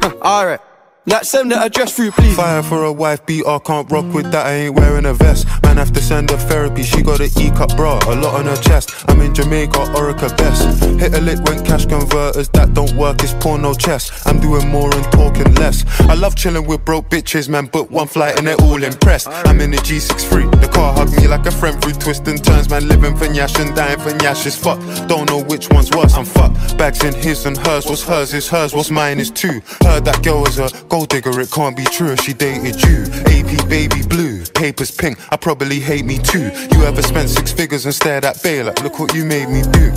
huh, 0.00 0.14
alright. 0.22 0.60
Like 1.06 1.24
send 1.24 1.50
that 1.50 1.64
address 1.64 1.96
through, 1.96 2.10
please. 2.10 2.36
Fire 2.36 2.62
for 2.62 2.84
a 2.84 2.92
wife 2.92 3.24
beater, 3.24 3.58
can't 3.60 3.90
rock 3.90 4.12
with 4.12 4.30
that, 4.32 4.46
I 4.46 4.52
ain't 4.52 4.74
wearing 4.74 5.06
a 5.06 5.14
vest. 5.14 5.46
Man, 5.62 5.78
have 5.78 5.92
to 5.92 6.00
send 6.00 6.28
her 6.28 6.36
therapy, 6.36 6.82
she 6.82 7.02
got 7.02 7.20
an 7.20 7.30
E 7.40 7.50
cup 7.50 7.74
bra, 7.74 7.98
a 8.06 8.14
lot 8.16 8.34
on 8.34 8.44
her 8.44 8.56
chest. 8.56 8.90
I'm 9.08 9.18
in 9.22 9.34
Jamaica, 9.34 9.78
Orica 9.96 10.36
best. 10.36 10.84
Hit 11.00 11.14
a 11.14 11.20
lick 11.22 11.40
when 11.44 11.64
cash 11.64 11.86
converters, 11.86 12.50
that 12.50 12.74
don't 12.74 12.92
work, 12.96 13.22
it's 13.22 13.32
porno 13.32 13.72
chess. 13.72 14.26
I'm 14.26 14.40
doing 14.40 14.68
more 14.68 14.94
and 14.94 15.04
talking 15.10 15.54
less. 15.54 15.86
I 16.00 16.14
love 16.14 16.36
chilling 16.36 16.66
with 16.66 16.84
broke 16.84 17.08
bitches, 17.08 17.48
man, 17.48 17.66
book 17.66 17.90
one 17.90 18.06
flight 18.06 18.36
and 18.36 18.46
they're 18.46 18.60
all 18.60 18.82
impressed. 18.82 19.28
I'm 19.28 19.58
in 19.62 19.70
the 19.70 19.78
G63, 19.78 20.60
the 20.60 20.68
car 20.68 20.92
hugged 20.92 21.16
me 21.16 21.28
like 21.28 21.46
a 21.46 21.50
friend 21.50 21.80
through 21.80 21.94
twists 21.94 22.28
and 22.28 22.44
turns, 22.44 22.68
man, 22.68 22.86
living 22.86 23.16
for 23.16 23.24
Nyash 23.24 23.58
and 23.58 23.74
dying 23.74 23.98
for 24.00 24.10
Nyash 24.10 24.44
is 24.44 24.54
fuck. 24.54 24.78
Don't 25.08 25.30
know 25.30 25.42
which 25.44 25.70
one's 25.70 25.90
worse, 25.92 26.12
I'm 26.12 26.26
fucked. 26.26 26.76
Bags 26.76 27.02
in 27.02 27.14
his 27.14 27.46
and 27.46 27.56
hers, 27.56 27.86
what's 27.86 28.02
hers 28.02 28.34
is 28.34 28.48
hers, 28.48 28.74
what's 28.74 28.90
mine 28.90 29.18
is 29.18 29.30
two. 29.30 29.62
Heard 29.82 30.04
that 30.04 30.22
girl 30.22 30.42
was 30.42 30.58
a 30.58 30.68
gold 30.90 31.08
digger, 31.08 31.40
it 31.40 31.50
can't 31.52 31.76
be 31.76 31.84
true 31.84 32.10
if 32.10 32.20
she 32.20 32.34
dated 32.34 32.82
you. 32.82 33.04
AP 33.26 33.68
baby 33.68 34.02
blue, 34.02 34.44
papers 34.46 34.90
pink, 34.90 35.18
I 35.32 35.36
probably 35.36 35.78
hate 35.78 36.04
me 36.04 36.18
too. 36.18 36.50
You 36.72 36.82
ever 36.82 37.00
spent 37.00 37.30
six 37.30 37.52
figures 37.52 37.86
and 37.86 37.94
stared 37.94 38.24
at 38.24 38.42
Bay 38.42 38.62
like, 38.62 38.82
look 38.82 38.98
what 38.98 39.14
you 39.14 39.24
made 39.24 39.48
me 39.48 39.62
do. 39.62 39.92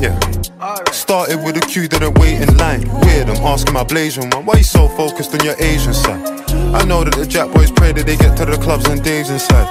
Yeah. 0.00 0.18
Started 0.92 1.44
with 1.44 1.56
a 1.56 1.60
queue, 1.60 1.88
didn't 1.88 2.16
wait 2.18 2.40
in 2.40 2.56
line. 2.56 2.82
Weird, 3.00 3.28
I'm 3.28 3.44
asking 3.44 3.74
my 3.74 3.82
Blasian 3.82 4.32
one, 4.32 4.46
why 4.46 4.58
you 4.58 4.62
so 4.62 4.88
focused 4.88 5.34
on 5.34 5.44
your 5.44 5.56
Asian 5.58 5.92
side? 5.92 6.22
I 6.74 6.84
know 6.84 7.02
that 7.02 7.14
the 7.16 7.26
Jack 7.26 7.52
boys 7.52 7.72
pray 7.72 7.92
that 7.92 8.06
they 8.06 8.16
get 8.16 8.36
to 8.38 8.44
the 8.46 8.56
clubs 8.56 8.86
and 8.86 9.02
days 9.02 9.30
inside. 9.30 9.68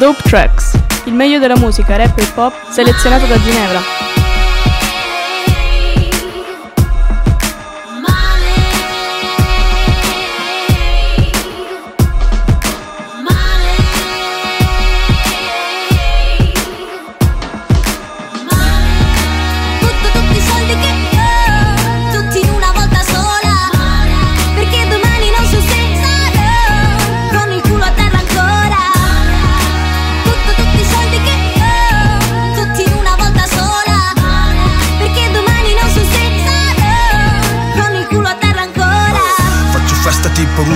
Dope 0.00 0.18
Tracks, 0.24 0.76
il 1.04 1.14
meglio 1.14 1.38
della 1.38 1.56
musica 1.56 1.96
rap 1.96 2.18
e 2.18 2.22
hip 2.22 2.36
hop 2.36 2.52
selezionato 2.70 3.26
da 3.26 3.38
Ginevra. 3.38 4.03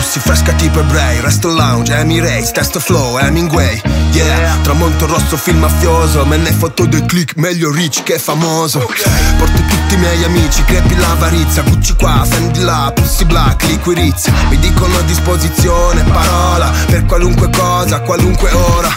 Russi, 0.08 0.20
fresca 0.20 0.52
tipo 0.54 0.80
ebrei 0.80 1.20
Resto 1.20 1.48
lounge, 1.48 1.94
Emirates, 1.94 2.50
testo 2.50 2.80
flow, 2.80 3.18
Hemingway 3.18 3.80
Yeah, 4.12 4.56
tramonto 4.62 5.06
rosso, 5.06 5.36
film 5.36 5.58
mafioso 5.58 6.24
Me 6.24 6.38
ne 6.38 6.52
foto 6.52 6.86
dei 6.86 7.04
click, 7.04 7.36
meglio 7.36 7.70
rich 7.70 8.02
che 8.02 8.18
famoso. 8.18 8.78
Porto 8.78 9.62
tutti 9.68 9.94
i 9.94 9.96
miei 9.98 10.24
amici, 10.24 10.64
crepi 10.64 10.96
l'avarizia 10.96 11.62
Gucci 11.62 11.94
qua, 11.94 12.24
Fendi 12.28 12.60
là, 12.60 12.90
Pussy 12.94 13.24
Black, 13.24 13.64
liquirizia. 13.64 14.32
Mi 14.48 14.58
dicono 14.58 14.96
a 14.96 15.02
disposizione, 15.02 16.02
parola 16.04 16.72
Per 16.86 17.04
qualunque 17.04 17.50
cosa, 17.50 18.00
qualunque 18.00 18.50
ora. 18.50 18.88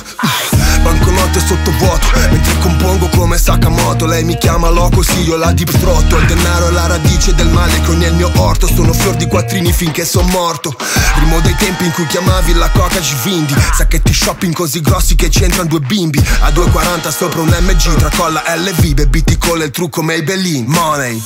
Banconote 0.82 1.40
sottovuoto 1.40 2.08
Mentre 2.32 2.41
compongo 2.82 3.10
come 3.16 3.38
Sakamoto. 3.38 4.06
Lei 4.08 4.24
mi 4.24 4.38
chiama 4.38 4.70
loco, 4.70 5.04
sì 5.04 5.22
io 5.22 5.36
la 5.36 5.52
deep 5.52 5.72
throat. 5.80 6.12
Il 6.12 6.26
denaro 6.26 6.68
è 6.68 6.72
la 6.72 6.88
radice 6.88 7.34
del 7.36 7.48
male 7.50 7.80
che 7.82 7.92
ho 7.92 7.94
nel 7.94 8.14
mio 8.14 8.32
orto. 8.38 8.68
Sono 8.68 8.92
fior 8.94 9.16
di 9.16 9.28
quattrini 9.28 9.72
finché 9.72 10.04
son 10.04 10.26
morto. 10.28 10.76
Rimo 11.20 11.40
dei 11.42 11.56
tempi 11.56 11.86
in 11.86 11.92
cui 11.92 12.08
chiamavi 12.08 12.54
la 12.54 12.70
coca 12.70 13.00
Givindi 13.00 13.54
Sacchetti 13.74 14.14
shopping 14.14 14.54
così 14.54 14.82
grossi 14.82 15.16
che 15.16 15.30
c'entrano 15.30 15.70
due 15.70 15.80
bimbi. 15.80 16.20
A 16.42 16.50
2,40 16.50 17.16
sopra 17.16 17.42
un 17.42 17.56
MG 17.60 17.96
Tracolla 17.96 18.44
LV 18.56 18.94
Bebiti 18.94 19.38
con 19.38 19.62
il 19.62 19.70
trucco 19.70 20.02
Maybelline 20.02 20.66
Money. 20.68 21.22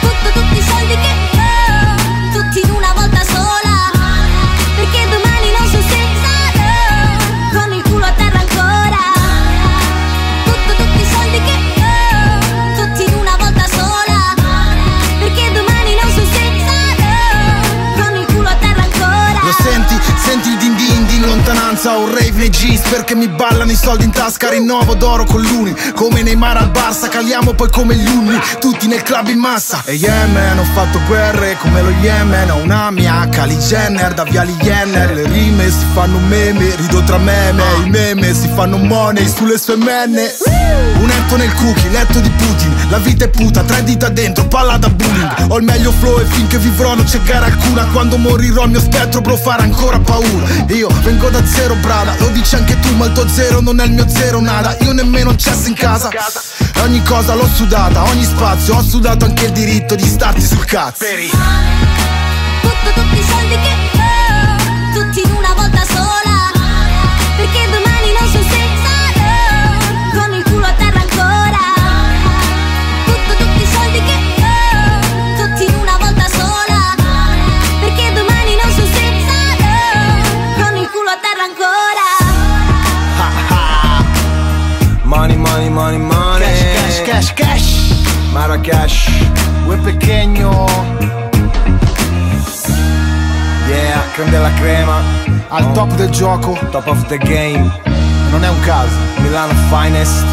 Tutto, 0.00 0.40
tutti 0.40 0.56
i 0.56 0.62
soldi 0.62 0.94
che 0.94 1.23
piazza 21.84 21.98
o 21.98 22.06
rave 22.06 22.32
nei 22.32 22.48
jeans 22.50 22.80
Perché 22.88 23.14
mi 23.14 23.28
ballano 23.28 23.70
i 23.70 23.76
soldi 23.76 24.04
in 24.04 24.10
tasca. 24.10 24.48
Rinnovo 24.48 24.94
d'oro 24.94 25.24
con 25.24 25.42
l'uni 25.42 25.74
Come 25.94 26.22
Neymar 26.22 26.56
al 26.56 26.70
Barça 26.70 27.08
Caliamo 27.08 27.52
poi 27.52 27.70
come 27.70 27.94
gli 27.94 28.06
unni 28.06 28.38
Tutti 28.58 28.86
nel 28.86 29.02
club 29.02 29.28
in 29.28 29.38
massa. 29.38 29.82
E 29.84 29.94
Yemen 29.94 30.58
ho 30.58 30.64
fatto 30.72 31.00
guerre 31.06 31.56
come 31.60 31.82
lo 31.82 31.90
Yemen 32.00 32.50
Ho 32.50 32.56
una 32.56 32.90
mia 32.90 33.26
Kylie 33.28 33.58
Jenner 33.58 34.14
da 34.14 34.24
Viali 34.24 34.54
Jenner. 34.56 35.14
Le 35.14 35.24
rime 35.24 35.68
si 35.70 35.84
fanno 35.92 36.18
meme 36.18 36.74
Rido 36.76 37.02
tra 37.04 37.18
meme 37.18 37.62
I 37.84 37.90
meme 37.90 38.34
si 38.34 38.48
fanno 38.54 38.78
money 38.78 39.28
sulle 39.28 39.58
sue 39.58 39.76
menne. 39.76 40.32
Un 40.96 41.10
etto 41.10 41.36
nel 41.36 41.52
cookie, 41.54 41.90
letto 41.90 42.18
di 42.20 42.30
Putin 42.30 42.74
La 42.88 42.98
vita 42.98 43.26
è 43.26 43.28
puta, 43.28 43.62
tre 43.62 43.82
dita 43.84 44.08
dentro, 44.08 44.46
palla 44.46 44.78
da 44.78 44.88
bullying. 44.88 45.46
Ho 45.48 45.58
il 45.58 45.64
meglio 45.64 45.92
flow 45.92 46.20
e 46.20 46.24
finché 46.24 46.58
vivrò 46.58 46.94
non 46.94 47.04
c'è 47.04 47.20
gara 47.22 47.46
alcuna 47.46 47.84
Quando 47.92 48.16
morirò 48.16 48.64
il 48.64 48.70
mio 48.70 48.80
spettro 48.80 49.20
bro 49.20 49.36
farà 49.36 49.62
ancora 49.62 49.98
paura. 49.98 50.46
Io 50.68 50.88
vengo 51.02 51.28
da 51.28 51.44
zero 51.44 51.73
brada, 51.76 52.14
lo 52.18 52.28
dici 52.28 52.54
anche 52.54 52.78
tu 52.80 52.94
ma 52.96 53.06
il 53.06 53.12
tuo 53.12 53.28
zero 53.28 53.60
non 53.60 53.80
è 53.80 53.84
il 53.84 53.92
mio 53.92 54.08
zero 54.08 54.40
nada. 54.40 54.76
Io 54.80 54.92
nemmeno 54.92 55.30
ho 55.30 55.36
cesso 55.36 55.68
in 55.68 55.74
casa. 55.74 56.10
Ogni 56.82 57.02
cosa 57.02 57.34
l'ho 57.34 57.46
sudata, 57.46 58.02
ogni 58.04 58.24
spazio 58.24 58.76
Ho 58.76 58.82
sudato 58.82 59.24
anche 59.24 59.46
il 59.46 59.52
diritto 59.52 59.94
di 59.94 60.06
starti 60.06 60.42
sul 60.42 60.64
cazzo 60.64 61.04
Marrakesh. 88.34 89.08
Ue 89.64 89.76
pequeño 89.76 90.66
Yeah, 93.68 94.02
creme 94.14 94.30
della 94.30 94.52
crema. 94.54 95.00
Al 95.50 95.72
top 95.72 95.90
del 95.94 96.10
gioco. 96.10 96.58
Top 96.72 96.88
of 96.88 97.06
the 97.06 97.16
game. 97.16 97.70
Non 98.30 98.42
è 98.42 98.48
un 98.48 98.60
caso. 98.60 98.96
Milano 99.22 99.54
finest. 99.70 100.26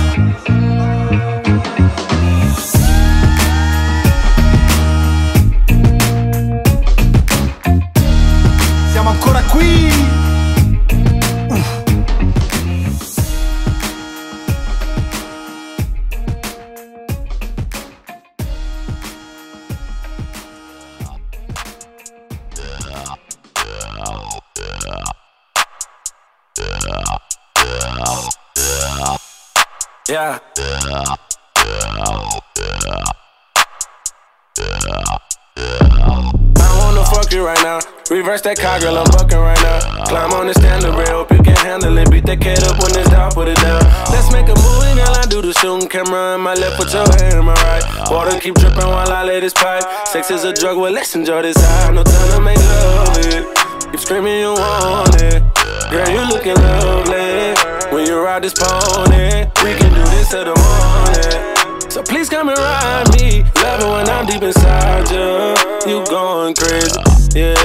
Reverse 38.31 38.47
that 38.47 38.59
car, 38.63 38.79
girl, 38.79 38.95
I'm 38.95 39.11
bucking 39.11 39.43
right 39.43 39.59
now. 39.59 40.07
Climb 40.07 40.31
on 40.31 40.47
the 40.47 40.55
standard 40.55 40.95
rail, 40.95 41.27
hope 41.27 41.35
you 41.35 41.43
can 41.43 41.51
handle 41.67 41.91
it. 41.99 42.07
Beat 42.07 42.23
that 42.31 42.39
kid 42.39 42.63
up 42.63 42.79
when 42.79 42.95
it's 42.95 43.11
down, 43.11 43.27
put 43.35 43.51
it 43.51 43.59
down. 43.59 43.83
Let's 44.07 44.31
make 44.31 44.47
a 44.47 44.55
movie, 44.55 44.95
girl. 44.95 45.11
I 45.19 45.27
do 45.27 45.43
the 45.43 45.51
shooting 45.51 45.91
camera 45.91 46.39
in 46.39 46.39
my 46.39 46.55
left, 46.55 46.79
put 46.79 46.95
your 46.95 47.03
hand 47.19 47.35
in 47.35 47.43
my 47.43 47.51
right. 47.59 47.83
Water 48.07 48.39
keep 48.39 48.55
dripping 48.55 48.87
while 48.87 49.11
I 49.11 49.27
lay 49.27 49.41
this 49.43 49.51
pipe. 49.51 49.83
Sex 50.07 50.31
is 50.31 50.47
a 50.47 50.55
drug, 50.55 50.79
well, 50.79 50.95
let's 50.95 51.11
enjoy 51.11 51.41
this 51.41 51.59
high. 51.59 51.91
No 51.91 52.07
time 52.07 52.31
to 52.31 52.39
make 52.39 52.55
love 52.71 53.19
it. 53.35 53.43
Keep 53.91 53.99
screaming, 53.99 54.39
you 54.39 54.55
want 54.55 55.11
it. 55.19 55.43
Girl, 55.91 56.07
you 56.07 56.23
looking 56.31 56.55
lovely. 56.55 57.51
When 57.91 58.07
you 58.07 58.15
ride 58.23 58.47
this 58.47 58.55
pony, 58.55 59.43
we 59.59 59.75
can 59.75 59.91
do 59.91 60.07
this 60.15 60.31
till 60.31 60.47
the 60.47 60.55
morning. 60.55 61.35
So 61.91 61.99
please 61.99 62.31
come 62.31 62.47
and 62.47 62.55
ride 62.55 63.11
me. 63.11 63.43
Love 63.59 63.83
it 63.83 63.91
when 63.91 64.07
I'm 64.07 64.23
deep 64.23 64.39
inside 64.39 65.11
you. 65.11 65.51
You 65.83 65.99
going 66.07 66.55
crazy, 66.55 66.95
yeah. 67.35 67.55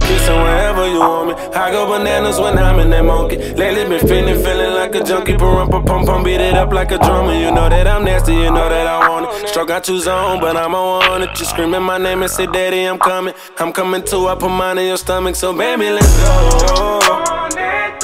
Kissing 0.00 0.36
wherever 0.36 0.88
you 0.88 1.00
want 1.00 1.28
me. 1.28 1.34
I 1.54 1.70
go 1.70 1.86
bananas 1.86 2.38
when 2.38 2.58
I'm 2.58 2.78
in 2.78 2.90
that 2.90 3.04
monkey. 3.04 3.36
Lately 3.54 3.84
been 3.88 4.06
feeling, 4.06 4.42
feeling 4.42 4.74
like 4.74 4.94
a 4.94 5.02
junkie. 5.02 5.36
Pump, 5.36 5.70
pump, 5.70 6.06
pump, 6.06 6.24
beat 6.24 6.40
it 6.40 6.54
up 6.54 6.72
like 6.72 6.92
a 6.92 6.98
drummer. 6.98 7.34
You 7.34 7.50
know 7.50 7.68
that 7.68 7.86
I'm 7.86 8.04
nasty, 8.04 8.34
you 8.34 8.50
know 8.50 8.68
that 8.68 8.86
I 8.86 9.08
want 9.08 9.26
it. 9.26 9.48
Stroke 9.48 9.68
got 9.68 9.84
two 9.84 9.98
zone, 9.98 10.40
but 10.40 10.56
I'm 10.56 10.74
on 10.74 11.22
it. 11.22 11.38
You 11.38 11.44
screaming 11.44 11.82
my 11.82 11.98
name 11.98 12.22
and 12.22 12.30
say, 12.30 12.46
Daddy, 12.46 12.84
I'm 12.84 12.98
coming. 12.98 13.34
I'm 13.58 13.72
coming 13.72 14.04
too. 14.04 14.28
I 14.28 14.34
put 14.34 14.50
mine 14.50 14.78
in 14.78 14.86
your 14.86 14.96
stomach, 14.98 15.34
so 15.34 15.52
baby, 15.56 15.90
let's 15.90 16.16
go. 16.22 16.98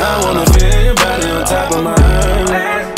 I 0.04 0.20
wanna 0.24 0.44
feel 0.52 0.84
your 0.84 0.94
body 0.94 1.28
on 1.30 1.44
top 1.44 1.70
of 1.72 1.84
mine. 1.84 2.92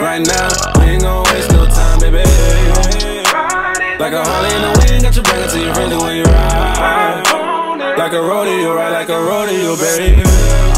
Right 0.00 0.22
now, 0.24 0.48
we 0.78 0.92
ain't 0.92 1.02
gon' 1.02 1.24
waste 1.24 1.50
no 1.52 1.66
time, 1.66 2.00
baby. 2.00 2.18
Like 3.98 4.12
a 4.14 4.24
Harley 4.24 4.54
in 4.54 4.62
the 4.62 4.79
got 5.10 5.16
you 5.16 5.22
it 5.42 5.50
to 5.50 5.64
your 5.64 5.74
friendly 5.74 5.96
when 5.96 6.16
you 6.16 6.22
ride. 6.22 7.22
Like 7.98 8.12
a 8.12 8.22
rodeo, 8.22 8.74
ride 8.74 8.92
like 8.92 9.08
a 9.08 9.20
rodeo, 9.20 9.76
baby. 9.76 10.69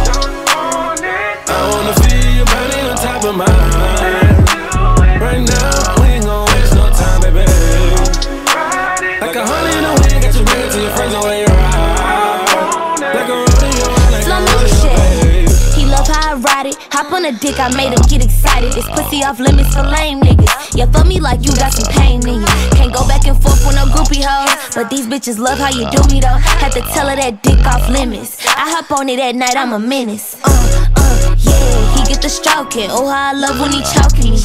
Dick, 17.42 17.58
I 17.58 17.74
made 17.74 17.90
him 17.90 18.02
get 18.06 18.24
excited. 18.24 18.72
This 18.72 18.86
pussy 18.94 19.24
off 19.24 19.40
limits 19.40 19.74
for 19.74 19.82
lame 19.82 20.20
niggas. 20.20 20.78
Yeah, 20.78 20.86
for 20.86 21.04
me 21.04 21.18
like 21.18 21.42
you 21.44 21.50
got 21.58 21.74
some 21.74 21.90
pain 21.92 22.22
in 22.26 22.40
you. 22.40 22.54
Can't 22.78 22.94
go 22.94 23.06
back 23.06 23.26
and 23.26 23.36
forth 23.42 23.66
with 23.66 23.74
no 23.74 23.84
groupie 23.90 24.22
hoes. 24.22 24.54
But 24.74 24.88
these 24.88 25.06
bitches 25.06 25.38
love 25.38 25.58
how 25.58 25.70
you 25.74 25.90
do 25.90 26.00
me 26.14 26.20
though. 26.22 26.38
Had 26.62 26.70
to 26.72 26.80
tell 26.94 27.10
her 27.10 27.16
that 27.16 27.42
dick 27.42 27.58
off 27.66 27.88
limits. 27.90 28.38
I 28.46 28.70
hop 28.70 28.90
on 28.92 29.08
it 29.08 29.18
at 29.18 29.34
night, 29.34 29.56
I'm 29.56 29.72
a 29.72 29.78
menace. 29.78 30.38
Uh, 30.44 30.48
uh, 30.96 31.34
yeah, 31.36 31.96
he 31.98 32.06
get 32.06 32.22
the 32.22 32.30
stroking. 32.30 32.88
Oh, 32.90 33.10
how 33.10 33.30
I 33.30 33.32
love 33.34 33.58
when 33.58 33.72
he 33.72 33.82
choking 33.90 34.30
me. 34.30 34.38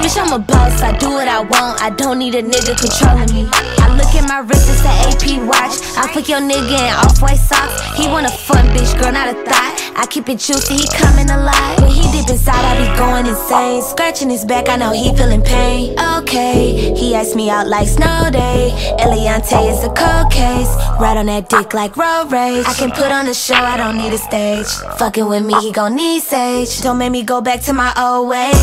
Bitch, 0.00 0.16
I'm 0.16 0.32
a 0.32 0.38
boss, 0.38 0.80
I 0.80 0.96
do 0.96 1.10
what 1.10 1.28
I 1.28 1.40
want. 1.40 1.82
I 1.82 1.90
don't 1.90 2.18
need 2.18 2.34
a 2.34 2.42
nigga 2.42 2.72
controlling 2.80 3.28
me. 3.36 3.44
I 3.52 3.92
look 3.92 4.08
at 4.16 4.24
my 4.26 4.40
wrist, 4.40 4.72
it's 4.72 4.80
an 4.88 4.96
AP 5.12 5.44
watch. 5.46 5.76
I 6.00 6.08
fuck 6.08 6.26
your 6.28 6.40
nigga 6.40 6.80
in 6.80 6.94
off 6.96 7.20
white 7.20 7.36
socks. 7.36 7.76
He 7.98 8.08
want 8.08 8.26
a 8.26 8.32
fun 8.32 8.64
bitch, 8.72 8.96
girl, 8.98 9.12
not 9.12 9.28
a 9.28 9.36
thought. 9.44 9.87
I 10.00 10.06
keep 10.06 10.28
it 10.28 10.38
juicy, 10.38 10.74
he 10.74 10.86
coming 10.86 11.28
alive. 11.28 11.80
When 11.80 11.90
he 11.90 12.02
dip 12.12 12.30
inside, 12.30 12.64
I 12.64 12.78
be 12.78 12.86
going 12.96 13.26
insane. 13.26 13.82
Scratching 13.82 14.30
his 14.30 14.44
back, 14.44 14.68
I 14.68 14.76
know 14.76 14.92
he 14.92 15.12
feeling 15.16 15.42
pain. 15.42 15.98
Okay, 16.18 16.94
he 16.94 17.16
asked 17.16 17.34
me 17.34 17.50
out 17.50 17.66
like 17.66 17.88
snow 17.88 18.30
day. 18.30 18.70
Eliante 19.00 19.58
is 19.68 19.82
a 19.82 19.88
cold 19.88 20.30
case. 20.30 20.70
Right 21.00 21.16
on 21.16 21.26
that 21.26 21.48
dick 21.48 21.74
like 21.74 21.96
road 21.96 22.30
rage. 22.30 22.64
I 22.64 22.74
can 22.74 22.92
put 22.92 23.10
on 23.10 23.26
a 23.26 23.34
show, 23.34 23.54
I 23.54 23.76
don't 23.76 23.96
need 23.98 24.12
a 24.12 24.18
stage. 24.18 24.68
Fucking 24.98 25.26
with 25.26 25.44
me, 25.44 25.54
he 25.60 25.72
gon' 25.72 25.96
need 25.96 26.22
sage. 26.22 26.80
Don't 26.80 26.98
make 26.98 27.10
me 27.10 27.24
go 27.24 27.40
back 27.40 27.60
to 27.62 27.72
my 27.72 27.92
old 27.98 28.28
ways. 28.28 28.54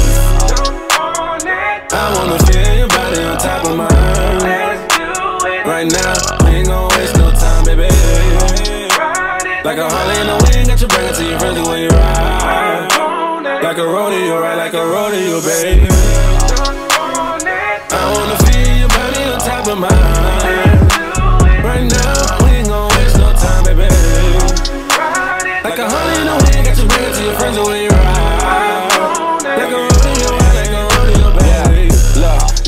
I 1.91 2.13
wanna 2.15 2.39
feel 2.47 2.77
your 2.77 2.87
body 2.87 3.21
on 3.23 3.37
top 3.37 3.65
of 3.65 3.75
mine. 3.75 3.89
Right 5.67 5.91
now, 5.91 6.45
we 6.45 6.55
ain't 6.59 6.67
gon' 6.67 6.87
waste 6.95 7.17
no 7.17 7.29
time, 7.31 7.65
baby. 7.65 7.89
Like 9.65 9.79
a 9.79 9.89
Harley 9.89 10.21
in 10.21 10.27
the 10.27 10.44
got 10.75 10.81
you 10.81 10.87
bring 10.89 11.13
to 11.13 11.29
your 11.29 11.39
friendly 11.39 11.61
when 11.61 11.81
you 11.83 11.87
ride. 11.87 13.61
Like 13.63 13.77
a 13.77 13.85
rodeo, 13.85 14.39
ride 14.39 14.57
like 14.57 14.73
a 14.73 14.85
rodeo, 14.85 15.41
baby. 15.41 16.34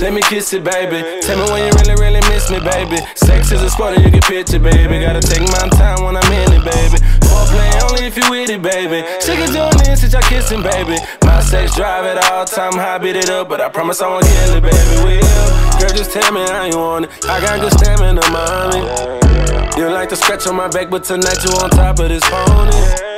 Let 0.08 0.14
me 0.14 0.22
kiss 0.22 0.54
it, 0.54 0.64
baby. 0.64 1.04
Tell 1.20 1.36
me 1.36 1.52
when 1.52 1.68
you 1.68 1.72
really, 1.84 2.00
really 2.00 2.24
miss 2.32 2.50
me, 2.50 2.64
baby. 2.64 2.96
Sex 3.16 3.52
is 3.52 3.62
a 3.62 3.70
sport 3.70 4.00
you 4.00 4.10
can 4.10 4.22
picture, 4.22 4.58
baby. 4.58 5.04
Gotta 5.04 5.20
take 5.20 5.44
my 5.52 5.68
time 5.76 6.02
when 6.02 6.16
I'm 6.16 6.32
in 6.32 6.48
it, 6.56 6.64
baby. 6.64 6.98
Foreplay 7.28 7.76
only 7.84 8.08
if 8.08 8.16
you 8.16 8.24
with 8.32 8.50
it, 8.50 8.62
baby. 8.62 9.04
She 9.20 9.36
can 9.36 9.52
join 9.52 9.76
in 9.84 9.98
since 9.98 10.14
y'all 10.14 10.22
kissing, 10.22 10.64
baby. 10.64 10.96
My 11.26 11.42
sex 11.42 11.76
drive 11.76 12.06
at 12.06 12.24
all 12.32 12.46
time, 12.46 12.72
high 12.72 13.00
beat 13.00 13.18
it 13.18 13.30
up, 13.30 13.50
but 13.50 13.60
I 13.60 13.68
promise 13.68 14.02
I 14.02 14.08
won't 14.08 14.24
kill 14.24 14.56
it, 14.56 14.64
baby. 14.64 14.96
Will, 15.04 15.78
girl, 15.78 15.92
just 15.92 16.12
tell 16.14 16.32
me 16.32 16.40
how 16.48 16.64
you 16.64 16.78
want 16.78 17.06
it. 17.06 17.12
I 17.26 17.42
got 17.42 17.60
good 17.60 17.74
stamina, 17.78 18.24
mommy. 18.32 18.80
You 19.76 19.90
like 19.90 20.08
to 20.10 20.16
scratch 20.16 20.48
on 20.48 20.56
my 20.56 20.70
back, 20.70 20.90
but 20.90 21.04
tonight 21.04 21.44
you 21.44 21.52
on 21.60 21.70
top 21.70 22.00
of 22.00 22.08
this 22.08 22.24
pony. 22.24 23.17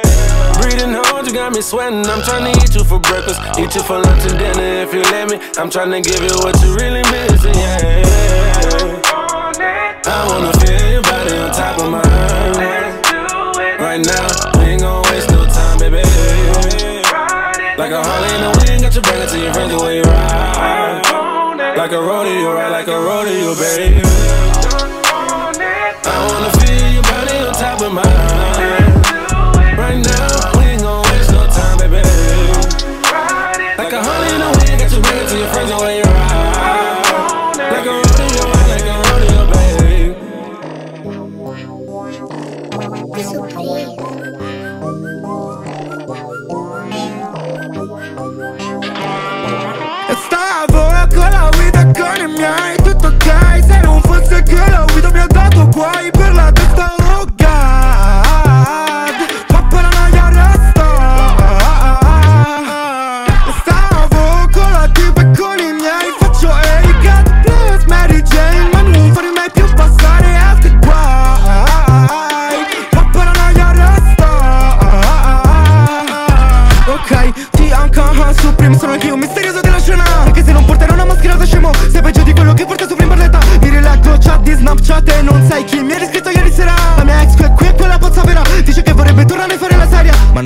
Breathing 0.61 0.93
hard, 0.93 1.25
you 1.27 1.33
got 1.33 1.53
me 1.53 1.61
sweating. 1.61 2.05
I'm 2.05 2.21
trying 2.21 2.51
to 2.51 2.59
eat 2.59 2.75
you 2.75 2.83
for 2.83 2.99
breakfast, 2.99 3.39
eat 3.57 3.73
you 3.75 3.81
for 3.81 3.99
lunch 3.99 4.23
and 4.27 4.37
dinner 4.37 4.83
if 4.83 4.93
you 4.93 5.01
let 5.03 5.29
me. 5.29 5.39
I'm 5.57 5.69
trying 5.69 5.91
to 5.91 6.01
give 6.01 6.21
you 6.21 6.35
what 6.43 6.59
you 6.61 6.75
really 6.75 7.03
missing, 7.11 7.55
yeah. 7.55 8.03
I 10.05 10.27
wanna 10.27 10.51
feel 10.59 10.91
your 10.91 11.01
body 11.03 11.37
on 11.37 11.51
top 11.51 11.79
of 11.79 11.89
mine. 11.91 12.03
Right 13.79 14.01
now, 14.03 14.27
we 14.59 14.75
ain't 14.75 14.81
gon' 14.81 15.01
waste 15.03 15.31
no 15.31 15.45
time, 15.45 15.79
baby. 15.79 16.03
Like 17.77 17.91
a 17.91 18.03
Harley 18.03 18.29
in 18.35 18.41
the 18.43 18.51
wind, 18.59 18.81
got 18.83 18.95
you 18.95 19.01
bring 19.01 19.21
it 19.21 19.29
to 19.29 19.39
your 19.39 19.53
friends 19.53 19.71
the 19.71 19.79
way 19.83 19.97
you 19.97 20.03
ride. 20.03 21.77
Like 21.77 21.91
a 21.91 22.01
rodeo, 22.01 22.53
ride 22.53 22.71
like 22.71 22.87
a 22.87 22.99
rodeo, 22.99 23.55
baby. 23.55 24.01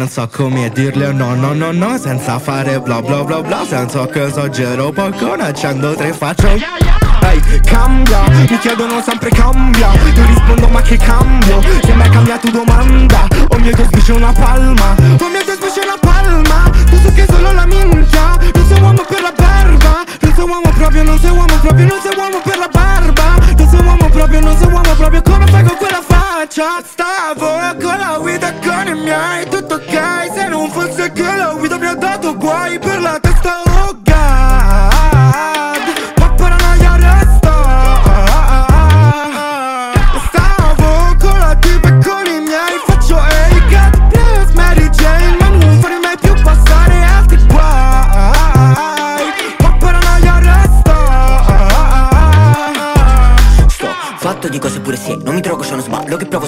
Non 0.03 0.11
so 0.11 0.27
come 0.27 0.69
dirle 0.71 1.13
no 1.13 1.33
no 1.33 1.53
no 1.53 1.71
no 1.71 1.97
Senza 1.97 2.37
fare 2.37 2.81
bla 2.81 3.01
bla 3.01 3.23
bla 3.23 3.41
bla 3.41 3.65
Senza 3.65 4.05
che 4.07 4.25
esagero 4.25 4.91
poco 4.91 5.35
Ne 5.35 5.43
accendo 5.43 5.95
tre 5.95 6.11
faccio 6.11 6.47
Ehi, 6.49 7.61
cambia, 7.61 8.27
mi 8.27 8.57
chiedono 8.57 9.01
sempre 9.01 9.29
cambia 9.29 9.93
Io 10.13 10.25
rispondo 10.25 10.67
ma 10.67 10.81
che 10.81 10.97
cambio? 10.97 11.61
Se 11.81 11.93
mai 11.93 12.09
cambia 12.09 12.37
tu 12.37 12.51
domanda 12.51 13.27
Oh 13.47 13.57
mio 13.59 13.73
Dio 13.73 13.85
sbisce 13.85 14.11
una 14.11 14.33
palma? 14.33 14.93
Oh 14.99 15.29
mio 15.29 15.41
Dio 15.45 15.55
sbisce 15.55 15.79
una 15.79 15.97
palma? 15.97 16.69
Tu 16.89 16.99
so 16.99 17.13
che 17.13 17.25
solo 17.25 17.53
la 17.53 17.65
minchia 17.65 18.37
faccia? 26.53 26.83
Stavo 26.83 27.77
con 27.81 27.97
la 27.97 28.17
guida 28.19 28.53
con 28.53 28.87
i 28.87 28.95
miei 28.95 29.47
Tutto 29.49 29.75
ok 29.75 30.33
se 30.33 30.47
non 30.47 30.69
fosse 30.69 31.11
che 31.11 31.23
la 31.23 31.53
guida 31.57 31.77
mi 31.77 31.87
ha 31.87 31.95
dato 31.95 32.35
guai 32.37 32.77
per 32.79 33.01
la 33.01 33.22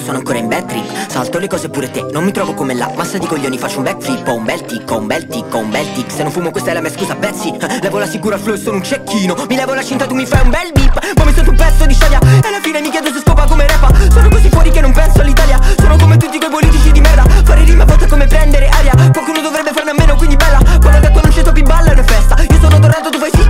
sono 0.06 0.18
ancora 0.18 0.38
in 0.38 0.46
bad 0.46 0.64
Salto 1.08 1.38
le 1.38 1.48
cose 1.48 1.68
pure 1.68 1.90
te 1.90 2.06
Non 2.12 2.22
mi 2.22 2.30
trovo 2.30 2.54
come 2.54 2.74
la 2.74 2.88
massa 2.94 3.18
di 3.18 3.26
coglioni 3.26 3.58
Faccio 3.58 3.78
un 3.78 3.84
backflip 3.84 4.28
Ho 4.28 4.34
un 4.34 4.44
bel 4.44 4.60
tic, 4.62 4.88
ho 4.88 4.98
un 4.98 5.06
bel 5.06 5.26
tic, 5.26 5.52
ho 5.52 5.58
un 5.58 5.70
bel 5.70 5.92
tic. 5.94 6.12
Se 6.12 6.22
non 6.22 6.30
fumo 6.30 6.50
questa 6.52 6.70
è 6.70 6.74
la 6.74 6.80
mia 6.80 6.90
scusa 6.90 7.16
Betsy. 7.16 7.56
Eh, 7.56 7.78
Levo 7.82 7.98
la 7.98 8.06
sicura 8.06 8.38
flow 8.38 8.54
e 8.54 8.58
sono 8.58 8.76
un 8.76 8.84
cecchino. 8.84 9.34
Mi 9.48 9.56
levo 9.56 9.74
la 9.74 9.82
cinta 9.82 10.06
tu 10.06 10.14
mi 10.14 10.24
fai 10.24 10.42
un 10.44 10.50
bel 10.50 10.70
beep. 10.72 11.16
Ma 11.16 11.24
mi 11.24 11.32
sento 11.32 11.50
un 11.50 11.56
pezzo 11.56 11.86
di 11.86 11.94
storia 11.94 12.20
E 12.20 12.46
alla 12.46 12.60
fine 12.62 12.80
mi 12.80 12.90
chiedo 12.90 13.10
se 13.12 13.18
scopa 13.18 13.46
come 13.46 13.66
rappa. 13.66 13.90
Sono 14.12 14.28
così 14.28 14.48
fuori 14.48 14.70
che 14.70 14.80
non 14.80 14.92
penso 14.92 15.20
all'Italia. 15.20 15.58
Sono 15.76 15.96
come 15.96 16.16
tutti 16.16 16.38
quei 16.38 16.50
politici 16.50 16.92
di 16.92 17.00
merda. 17.00 17.24
Fare 17.44 17.64
rima 17.64 17.82
a 17.82 17.86
volte 17.86 18.06
come 18.06 18.26
prendere 18.26 18.68
aria. 18.68 18.92
Qualcuno 19.10 19.40
dovrebbe 19.40 19.72
farne 19.72 19.90
a 19.90 19.94
meno 19.94 20.14
quindi 20.14 20.36
bella. 20.36 20.58
Quando 20.80 20.98
ho 20.98 21.00
detto 21.00 21.20
non 21.20 21.32
c'è 21.32 21.42
topi 21.42 21.62
balla 21.62 21.92
è 21.92 22.04
festa. 22.04 22.36
Io 22.48 22.58
sono 22.60 22.78
tornato 22.78 23.10
tu 23.10 23.18
fai 23.18 23.30
sì 23.32 23.45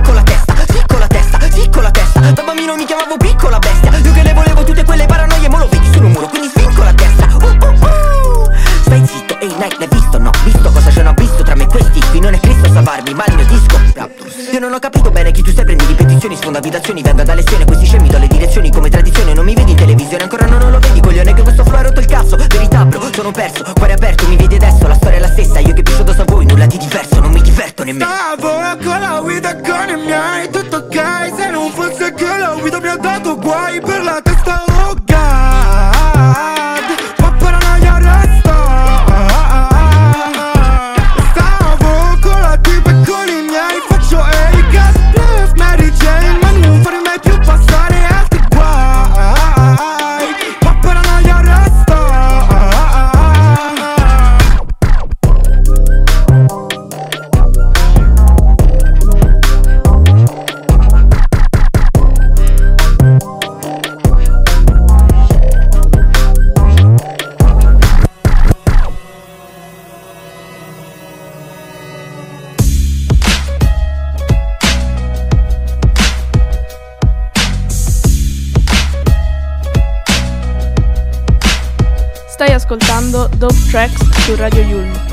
su 84.27 84.35
Radio 84.35 84.61
Yulm. 84.61 85.06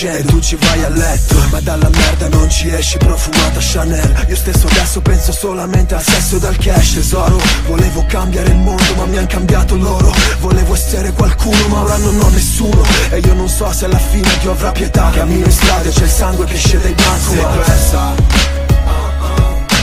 E 0.00 0.22
tu 0.22 0.38
ci 0.38 0.54
vai 0.54 0.84
a 0.84 0.88
letto 0.90 1.34
Ma 1.50 1.58
dalla 1.58 1.88
merda 1.88 2.28
non 2.28 2.48
ci 2.48 2.72
esci 2.72 2.98
profumata 2.98 3.58
Chanel. 3.58 4.26
Io 4.28 4.36
stesso 4.36 4.68
adesso 4.68 5.00
penso 5.00 5.32
solamente 5.32 5.96
al 5.96 6.02
sesso 6.02 6.38
e 6.40 6.46
al 6.46 6.56
cash 6.56 6.94
Tesoro, 6.94 7.36
volevo 7.66 8.04
cambiare 8.06 8.50
il 8.50 8.58
mondo 8.58 8.94
ma 8.94 9.06
mi 9.06 9.16
han 9.16 9.26
cambiato 9.26 9.74
loro. 9.76 10.14
Volevo 10.38 10.74
essere 10.74 11.12
qualcuno 11.12 11.66
ma 11.66 11.80
ora 11.80 11.96
non 11.96 12.16
ho 12.20 12.28
nessuno. 12.28 12.80
E 13.10 13.18
io 13.18 13.34
non 13.34 13.48
so 13.48 13.72
se 13.72 13.86
alla 13.86 13.98
fine 13.98 14.28
Dio 14.40 14.52
avrà 14.52 14.70
pietà. 14.70 15.10
Cammino 15.10 15.46
in 15.46 15.50
strada 15.50 15.88
e 15.88 15.90
c'è 15.90 16.04
il 16.04 16.10
sangue 16.10 16.44
che 16.44 16.54
esce 16.54 16.78
dai 16.80 16.94
banco. 16.94 17.30
Sei 17.30 17.46
persa 17.64 18.14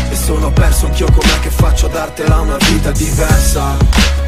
e 0.10 0.16
sono 0.16 0.50
perso 0.50 0.86
anch'io 0.86 1.12
com'è 1.12 1.40
che 1.42 1.50
faccio 1.50 1.88
a 1.88 1.90
dartela 1.90 2.40
una 2.40 2.58
vita 2.70 2.92
diversa. 2.92 4.25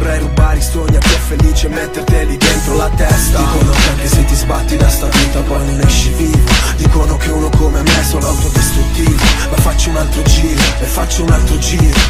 Vorrei 0.00 0.18
rubare 0.18 0.56
i 0.56 0.62
sogni 0.62 0.96
a 0.96 0.98
chi 0.98 1.12
è 1.12 1.18
felice 1.18 1.66
e 1.66 1.68
metterteli 1.68 2.38
dentro 2.38 2.74
la 2.74 2.88
testa. 2.88 3.38
Dicono 3.38 3.70
che 3.70 3.88
anche 3.90 4.08
se 4.08 4.24
ti 4.24 4.34
sbatti 4.34 4.76
da 4.78 4.88
sta 4.88 5.06
vita 5.08 5.40
poi 5.40 5.66
non 5.66 5.78
esci 5.80 6.08
vivo. 6.14 6.38
Dicono 6.76 7.18
che 7.18 7.28
uno 7.28 7.50
come 7.50 7.82
me 7.82 8.00
è 8.00 8.02
solo 8.02 8.28
autodistruttivo. 8.28 9.22
Ma 9.50 9.56
faccio 9.58 9.90
un 9.90 9.96
altro 9.96 10.22
giro 10.22 10.62
e 10.80 10.84
faccio 10.86 11.22
un 11.22 11.30
altro 11.30 11.58
giro. 11.58 12.00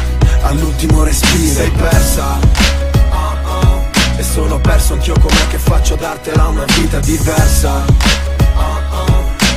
All'ultimo 0.43 1.03
respiro. 1.03 1.53
Sei 1.53 1.71
persa. 1.71 2.39
Ah, 3.09 3.37
ah. 3.43 3.81
E 4.15 4.23
sono 4.23 4.57
perso 4.61 4.93
anch'io 4.93 5.19
com'è 5.19 5.47
che 5.49 5.57
faccio 5.57 5.95
a 5.95 5.97
dartela 5.97 6.47
una 6.47 6.65
vita 6.77 6.99
diversa. 7.01 7.83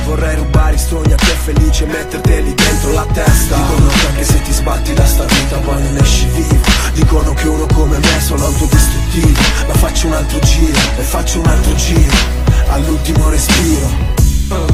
Vorrei 0.05 0.35
rubare 0.35 0.75
i 0.75 0.79
sogni 0.79 1.13
a 1.13 1.15
chi 1.15 1.31
è 1.31 1.35
felice 1.35 1.83
e 1.83 1.87
metterteli 1.87 2.53
dentro 2.53 2.91
la 2.91 3.05
testa. 3.11 3.55
Dicono 3.55 3.87
che 3.87 4.07
anche 4.07 4.23
se 4.23 4.41
ti 4.43 4.51
sbatti 4.51 4.93
da 4.93 5.05
sta 5.05 5.25
vita 5.25 5.57
poi 5.57 5.81
non 5.81 5.97
esci 5.97 6.25
vivo. 6.27 6.59
Dicono 6.93 7.33
che 7.33 7.47
uno 7.47 7.65
come 7.73 7.97
me 7.97 8.17
è 8.17 8.19
solo 8.19 8.45
autodistruttivo. 8.45 9.39
Ma 9.67 9.73
faccio 9.73 10.07
un 10.07 10.13
altro 10.13 10.39
giro 10.39 10.79
e 10.97 11.01
faccio 11.01 11.39
un 11.39 11.47
altro 11.47 11.73
giro 11.75 12.15
All'ultimo 12.67 13.29
respiro. 13.29 14.13
Uh, 14.49 14.65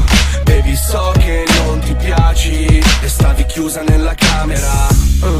Baby 0.44 0.76
so 0.76 1.12
che 1.18 1.44
non 1.64 1.80
ti 1.80 1.94
piaci 1.94 2.66
E 3.00 3.08
stavi 3.08 3.46
chiusa 3.46 3.82
nella 3.82 4.14
camera. 4.14 4.86
Uh, 5.20 5.38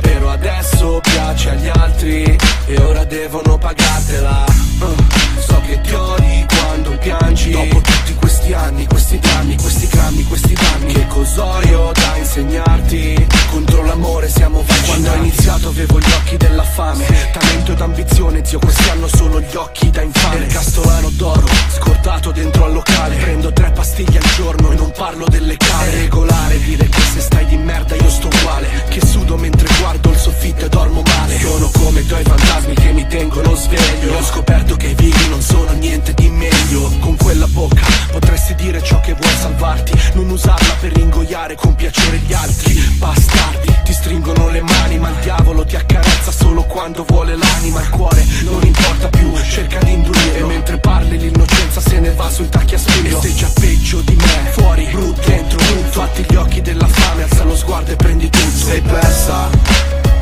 Però 0.00 0.30
adesso 0.30 1.00
piace 1.02 1.50
agli 1.50 1.68
altri 1.68 2.36
E 2.66 2.80
ora 2.80 3.04
devono 3.04 3.58
pagartela. 3.58 4.44
Uh, 4.78 4.94
So 5.40 5.60
che 5.66 5.78
ti 5.82 5.92
odi 5.92 6.46
quando 6.48 6.96
piangi. 6.98 7.50
Dopo 7.50 7.80
tutti 7.80 8.14
questi 8.44 8.52
anni, 8.52 8.86
questi 8.86 9.18
drammi, 9.18 9.56
questi 9.56 9.86
crammi, 9.86 10.24
questi 10.24 10.54
danni. 10.54 10.92
Che 10.92 11.06
cos'ho 11.06 11.92
da 11.94 12.16
insegnarti? 12.16 13.26
Contro 13.50 13.84
l'amore 13.84 14.28
siamo 14.28 14.62
vaccinati 14.66 14.86
Quando 14.86 15.10
ho 15.10 15.14
iniziato 15.14 15.68
avevo 15.68 15.98
gli 15.98 16.12
occhi 16.12 16.36
della 16.36 16.62
fame. 16.62 17.06
Talento 17.32 17.72
ed 17.72 17.80
ambizione, 17.80 18.44
zio, 18.44 18.58
questi 18.58 18.90
hanno 18.90 19.08
solo 19.08 19.40
gli 19.40 19.54
occhi 19.54 19.90
da 19.90 20.02
infame. 20.02 20.44
Il 20.44 20.52
castolano 20.52 21.08
d'oro, 21.10 21.46
scordato 21.74 22.32
dentro 22.32 22.66
al 22.66 22.74
locale. 22.74 23.16
Prendo 23.16 23.50
tre 23.52 23.70
pastiglie 23.70 24.18
al 24.18 24.30
giorno 24.36 24.72
e 24.72 24.74
non 24.74 24.92
parlo 24.94 25.24
delle 25.26 25.56
cave 25.56 25.90
È 25.90 25.94
regolare 25.94 26.58
dire 26.60 26.86
che 26.88 27.00
se 27.00 27.20
stai 27.20 27.46
di 27.46 27.56
merda 27.56 27.94
io 27.94 28.10
sto 28.10 28.26
uguale. 28.26 28.68
Che 28.88 29.06
sudo 29.06 29.38
mentre 29.38 29.68
guardo 29.78 30.10
il 30.10 30.18
soffitto 30.18 30.66
e 30.66 30.68
dormo 30.68 31.02
male. 31.16 31.38
Sono 31.38 31.70
come 31.72 32.00
i 32.00 32.06
tuoi 32.06 32.22
fantasmi 32.22 32.74
che 32.74 32.92
mi 32.92 33.06
tengono 33.06 33.54
sveglio. 33.54 34.18
Ho 34.18 34.22
scoperto 34.22 34.76
che 34.76 34.88
i 34.88 34.94
vivi 34.94 35.28
non 35.30 35.40
sono 35.40 35.72
niente 35.72 36.12
di 36.12 36.28
meglio. 36.28 36.92
Con 37.00 37.16
quella 37.16 37.46
bocca 37.46 37.94
potresti 38.34 38.54
dire 38.56 38.82
ciò 38.82 38.98
che 39.00 39.14
vuoi 39.14 39.36
salvarti. 39.36 39.92
Non 40.14 40.28
usarla 40.30 40.74
per 40.80 40.96
ingoiare 40.98 41.54
con 41.54 41.74
piacere 41.76 42.18
gli 42.18 42.32
altri. 42.32 42.74
Bastardi, 42.98 43.72
ti 43.84 43.92
stringono 43.92 44.48
le 44.48 44.60
mani 44.60 44.98
ma 44.98 45.10
il 45.10 45.16
diavolo 45.22 45.64
ti 45.64 45.76
accarezza 45.76 46.32
solo 46.32 46.64
quando 46.64 47.04
vuole 47.06 47.36
l'anima. 47.36 47.80
Il 47.80 47.90
cuore 47.90 48.26
non 48.42 48.60
importa 48.64 49.08
più, 49.08 49.32
cerca 49.48 49.78
di 49.78 49.92
indurire 49.92 50.38
E 50.38 50.42
mentre 50.42 50.78
parli 50.78 51.18
l'innocenza 51.18 51.80
se 51.80 52.00
ne 52.00 52.12
va 52.12 52.28
sui 52.28 52.48
tacchi 52.48 52.74
a 52.74 52.78
spillo 52.78 53.18
E 53.18 53.20
sei 53.20 53.34
già 53.34 53.50
peggio 53.54 54.00
di 54.00 54.16
me, 54.16 54.50
fuori, 54.50 54.88
brutto, 54.90 55.20
dentro, 55.26 55.58
brutto 55.58 55.90
Fatti 55.90 56.24
gli 56.28 56.34
occhi 56.34 56.60
della 56.60 56.88
fame, 56.88 57.22
alza 57.22 57.44
lo 57.44 57.56
sguardo 57.56 57.92
e 57.92 57.96
prendi 57.96 58.28
tutto. 58.28 58.66
Sei 58.66 58.80
persa. 58.80 59.48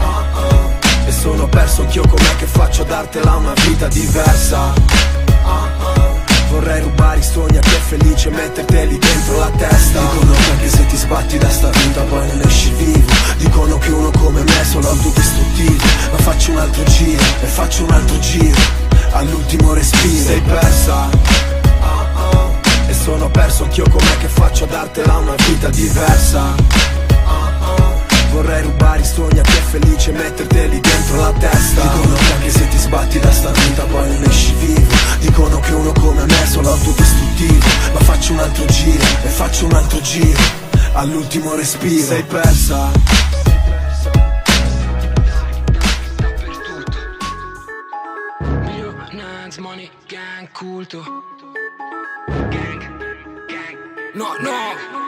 Ah. 0.01 0.71
E 1.07 1.13
sono 1.13 1.49
perso 1.49 1.83
anch'io 1.83 2.07
com'è 2.07 2.37
che 2.37 2.47
faccio 2.47 2.83
a 2.83 2.85
dartela 2.85 3.37
una 3.37 3.55
vita 3.55 3.89
diversa? 3.89 4.73
Ah. 5.45 6.21
Vorrei 6.53 6.83
rubare 6.83 7.19
i 7.19 7.23
sogni 7.23 7.57
felice 7.93 8.31
metterteli 8.31 9.02
All'ultimo 41.03 41.57
respiro 41.57 42.01
Sei 42.01 42.23
persa 42.23 42.93
money, 49.61 49.91
gang, 50.09 50.49
culto. 50.53 51.03
Gang, 52.51 52.81
gang. 53.49 53.79
No, 54.15 54.35
no. 54.41 55.02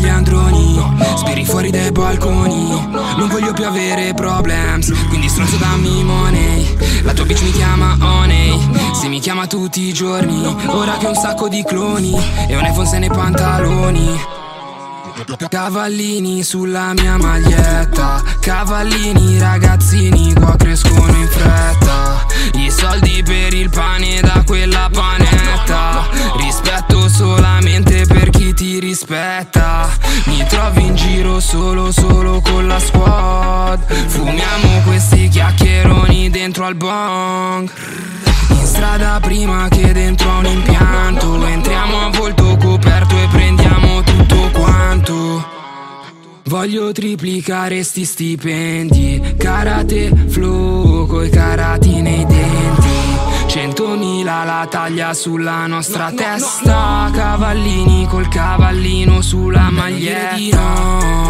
Negli 0.00 0.08
androni, 0.08 0.82
spiri 1.14 1.44
fuori 1.44 1.70
dai 1.70 1.92
balconi. 1.92 2.88
Non 3.18 3.28
voglio 3.28 3.52
più 3.52 3.66
avere 3.66 4.14
problems, 4.14 4.90
quindi 5.08 5.28
stronzo 5.28 5.56
dammi 5.56 6.02
money. 6.02 7.02
La 7.02 7.12
tua 7.12 7.26
bitch 7.26 7.42
mi 7.42 7.52
chiama 7.52 7.98
Honey, 8.00 8.58
se 8.94 9.08
mi 9.08 9.20
chiama 9.20 9.46
tutti 9.46 9.82
i 9.82 9.92
giorni. 9.92 10.56
Ora 10.68 10.96
che 10.96 11.04
ho 11.04 11.10
un 11.10 11.14
sacco 11.14 11.48
di 11.48 11.62
cloni 11.62 12.14
e 12.48 12.56
un 12.56 12.64
iPhone 12.64 12.86
se 12.86 12.98
nei 12.98 13.10
pantaloni. 13.10 14.39
Cavallini 15.48 16.42
sulla 16.42 16.92
mia 16.94 17.16
maglietta 17.16 18.22
Cavallini 18.40 19.38
ragazzini 19.38 20.32
qua 20.32 20.56
crescono 20.56 21.14
in 21.14 21.28
fretta. 21.28 22.26
I 22.54 22.70
soldi 22.70 23.22
per 23.22 23.52
il 23.52 23.68
pane 23.68 24.20
da 24.20 24.42
quella 24.46 24.88
panetta. 24.90 26.08
Rispetto 26.36 27.08
solamente 27.08 28.06
per 28.06 28.30
chi 28.30 28.54
ti 28.54 28.80
rispetta. 28.80 29.90
Mi 30.24 30.44
trovi 30.48 30.86
in 30.86 30.94
giro 30.94 31.38
solo 31.38 31.92
solo 31.92 32.40
con 32.40 32.66
la 32.66 32.78
squad. 32.78 33.80
Fumiamo 34.06 34.80
questi 34.86 35.28
chiacchieroni 35.28 36.30
dentro 36.30 36.64
al 36.64 36.74
bong. 36.76 37.70
In 38.48 38.66
strada 38.66 39.20
prima 39.20 39.68
che 39.68 39.92
dentro 39.92 40.30
a 40.30 40.38
un 40.38 40.46
impianto. 40.46 41.44
Entriamo 41.44 42.06
a 42.06 42.08
volto 42.08 42.56
coperto 42.56 43.16
e 43.16 43.28
prendiamo 43.30 44.02
tutto 44.02 44.50
quanto 44.52 45.09
Voglio 46.44 46.92
triplicare 46.92 47.82
sti 47.82 48.04
stipendi. 48.04 49.34
Karate 49.36 50.10
flow 50.28 51.06
coi 51.06 51.28
karati 51.30 52.00
nei 52.00 52.24
denti. 52.26 52.88
Centomila 53.46 54.44
la 54.44 54.66
taglia 54.70 55.12
sulla 55.14 55.66
nostra 55.66 56.12
testa. 56.12 57.10
Cavallini 57.12 58.06
col 58.08 58.28
cavallino 58.28 59.20
sulla 59.20 59.70
maglietta 59.70 61.20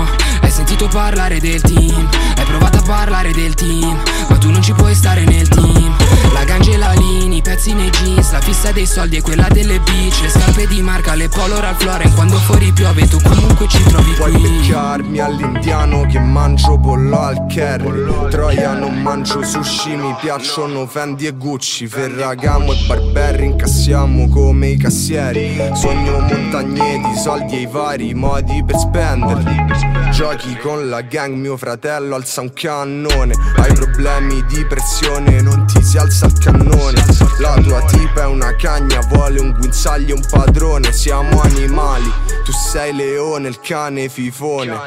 sentito 0.80 0.88
parlare 0.88 1.40
del 1.40 1.60
team. 1.60 2.08
Hai 2.36 2.44
provato 2.44 2.78
a 2.78 2.82
parlare 2.82 3.32
del 3.32 3.54
team 3.54 4.00
Ma 4.28 4.38
tu 4.38 4.50
non 4.50 4.62
ci 4.62 4.72
puoi 4.72 4.94
stare 4.94 5.24
nel 5.24 5.46
team. 5.48 5.94
La 6.32 6.44
gangelalini, 6.44 7.42
pezzi 7.42 7.74
nei 7.74 7.90
jeans 7.90 8.32
La 8.32 8.40
fissa 8.40 8.72
dei 8.72 8.86
soldi 8.86 9.16
è 9.16 9.20
quella 9.20 9.48
delle 9.48 9.78
beach. 9.80 10.20
Le 10.22 10.28
scarpe 10.28 10.66
di 10.66 10.80
marca, 10.80 11.14
le 11.14 11.28
polo 11.28 11.60
Ralph 11.60 11.82
Lauren 11.82 12.14
Quando 12.14 12.36
fuori 12.36 12.72
piove 12.72 13.06
tu 13.06 13.18
comunque 13.20 13.68
ci 13.68 13.82
trovi 13.82 14.12
Puoi 14.12 14.32
qui. 14.32 14.40
becchiarmi 14.40 15.18
all'indiano 15.18 16.06
che 16.06 16.18
mangio 16.18 16.78
pollo 16.78 17.20
al 17.20 17.46
curry? 17.52 18.28
Troia 18.30 18.72
non 18.72 19.02
mangio 19.02 19.42
sushi, 19.42 19.96
mi 19.96 20.14
piacciono 20.20 20.86
Fendi 20.86 21.26
e 21.26 21.32
Gucci. 21.32 21.88
Ferragamo 21.88 22.72
e 22.72 22.76
Barberri 22.86 23.46
incassiamo 23.46 24.28
come 24.28 24.68
i 24.68 24.76
cassieri. 24.76 25.60
Sogno 25.74 26.20
montagneti, 26.20 27.18
soldi 27.18 27.56
e 27.56 27.60
i 27.60 27.66
vari 27.66 28.14
modi 28.14 28.62
per 28.64 28.78
spenderli 28.78 29.98
Giochi 30.12 30.56
con 30.56 30.69
la 30.76 31.02
gang, 31.02 31.34
mio 31.34 31.56
fratello 31.56 32.14
alza 32.14 32.40
un 32.40 32.52
cannone. 32.52 33.34
Hai 33.56 33.72
problemi 33.72 34.44
di 34.46 34.64
pressione, 34.66 35.40
non 35.40 35.66
ti 35.66 35.82
si 35.82 35.98
alza 35.98 36.26
il 36.26 36.38
cannone. 36.38 37.04
La 37.38 37.54
tua 37.62 37.82
tipa 37.86 38.22
è 38.22 38.26
una 38.26 38.54
cagna, 38.56 39.00
vuole 39.08 39.40
un 39.40 39.54
guinzaglio 39.58 40.14
e 40.14 40.18
un 40.18 40.26
padrone. 40.30 40.92
Siamo 40.92 41.40
animali, 41.40 42.10
tu 42.44 42.52
sei 42.52 42.94
leone, 42.94 43.48
il 43.48 43.60
cane 43.60 44.08
fifone. 44.08 44.78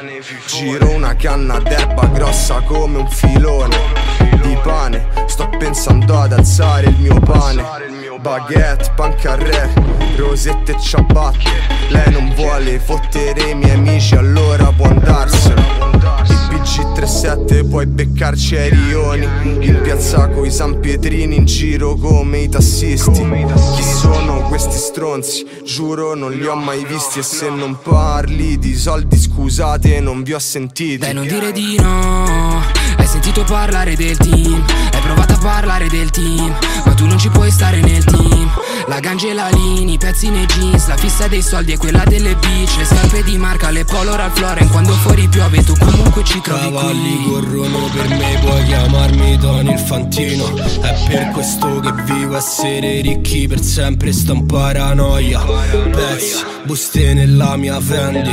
Giro 0.46 0.90
una 0.90 1.14
canna 1.16 1.58
d'erba 1.58 2.06
grossa 2.06 2.60
come 2.62 2.98
un 2.98 3.08
filone 3.08 4.03
pane, 4.64 5.06
sto 5.26 5.48
pensando 5.58 6.18
ad 6.18 6.32
alzare 6.32 6.86
il 6.86 6.96
mio 6.98 7.20
pane. 7.20 7.62
Baguette, 8.20 8.92
pancarré, 8.96 9.70
rosette 10.16 10.72
e 10.72 10.80
ciabatte. 10.80 11.50
Lei 11.90 12.10
non 12.10 12.32
vuole 12.34 12.78
fottere 12.78 13.50
i 13.50 13.54
miei 13.54 13.72
amici, 13.72 14.14
allora 14.14 14.72
può 14.72 14.86
andarsene. 14.86 15.60
Il 16.26 16.62
PG37 16.62 17.68
puoi 17.68 17.84
beccarci 17.84 18.56
ai 18.56 18.70
rioni. 18.70 19.28
In 19.60 19.80
piazza 19.82 20.28
coi 20.28 20.50
San 20.50 20.80
Pietrini 20.80 21.36
in 21.36 21.44
giro 21.44 21.96
come 21.96 22.38
i 22.38 22.48
tassisti. 22.48 23.22
Chi 23.74 23.82
sono 23.82 24.48
questi 24.48 24.78
stronzi? 24.78 25.46
Giuro 25.66 26.14
non 26.14 26.32
li 26.32 26.46
ho 26.46 26.54
mai 26.54 26.86
visti. 26.86 27.18
E 27.18 27.22
se 27.22 27.50
non 27.50 27.76
parli 27.82 28.58
di 28.58 28.74
soldi 28.74 29.18
scusate 29.18 30.00
non 30.00 30.22
vi 30.22 30.32
ho 30.32 30.38
sentiti. 30.38 30.96
Dai 30.96 31.12
non 31.12 31.26
dire 31.26 31.52
di 31.52 31.76
no 31.76 32.83
sentito 33.14 33.44
parlare 33.44 33.94
del 33.94 34.16
team 34.16 34.64
Hai 34.92 35.00
provato 35.00 35.34
a 35.34 35.38
parlare 35.38 35.88
del 35.88 36.10
team 36.10 36.52
Ma 36.84 36.94
tu 36.94 37.06
non 37.06 37.16
ci 37.16 37.28
puoi 37.28 37.50
stare 37.50 37.80
nel 37.80 38.02
team. 38.04 38.50
La 38.86 38.98
ganja 38.98 39.28
e 39.28 39.32
la 39.34 39.48
lini, 39.50 39.94
i 39.94 39.98
pezzi 39.98 40.28
nei 40.30 40.46
jeans 40.46 40.88
La 40.88 40.96
fissa 40.96 41.28
dei 41.28 41.40
soldi 41.40 41.72
è 41.72 41.76
quella 41.76 42.02
delle 42.04 42.34
beach 42.34 42.76
Le 42.76 42.84
scarpe 42.84 43.22
di 43.22 43.38
marca, 43.38 43.70
le 43.70 43.84
polo 43.84 44.16
Ralph 44.16 44.38
Lauren 44.38 44.68
Quando 44.68 44.92
fuori 44.94 45.28
piove 45.28 45.62
tu 45.62 45.74
comunque 45.78 46.24
ci 46.24 46.40
trovi 46.40 46.60
Cavalli 46.60 47.16
qui 47.22 47.30
corrono 47.30 47.88
per 47.94 48.08
me, 48.08 48.38
puoi 48.40 48.64
chiamarmi 48.64 49.38
Tony 49.38 49.72
il 49.72 49.78
Fantino? 49.78 50.56
È 50.56 51.06
per 51.08 51.30
questo 51.30 51.80
che 51.80 51.92
vivo 52.02 52.36
essere 52.36 53.00
ricchi 53.00 53.46
per 53.46 53.60
sempre 53.60 54.12
sto 54.12 54.32
in 54.32 54.46
paranoia. 54.46 55.40
Pezzi, 55.40 56.44
buste 56.64 57.14
nella 57.14 57.56
mia 57.56 57.80
Fendi 57.80 58.32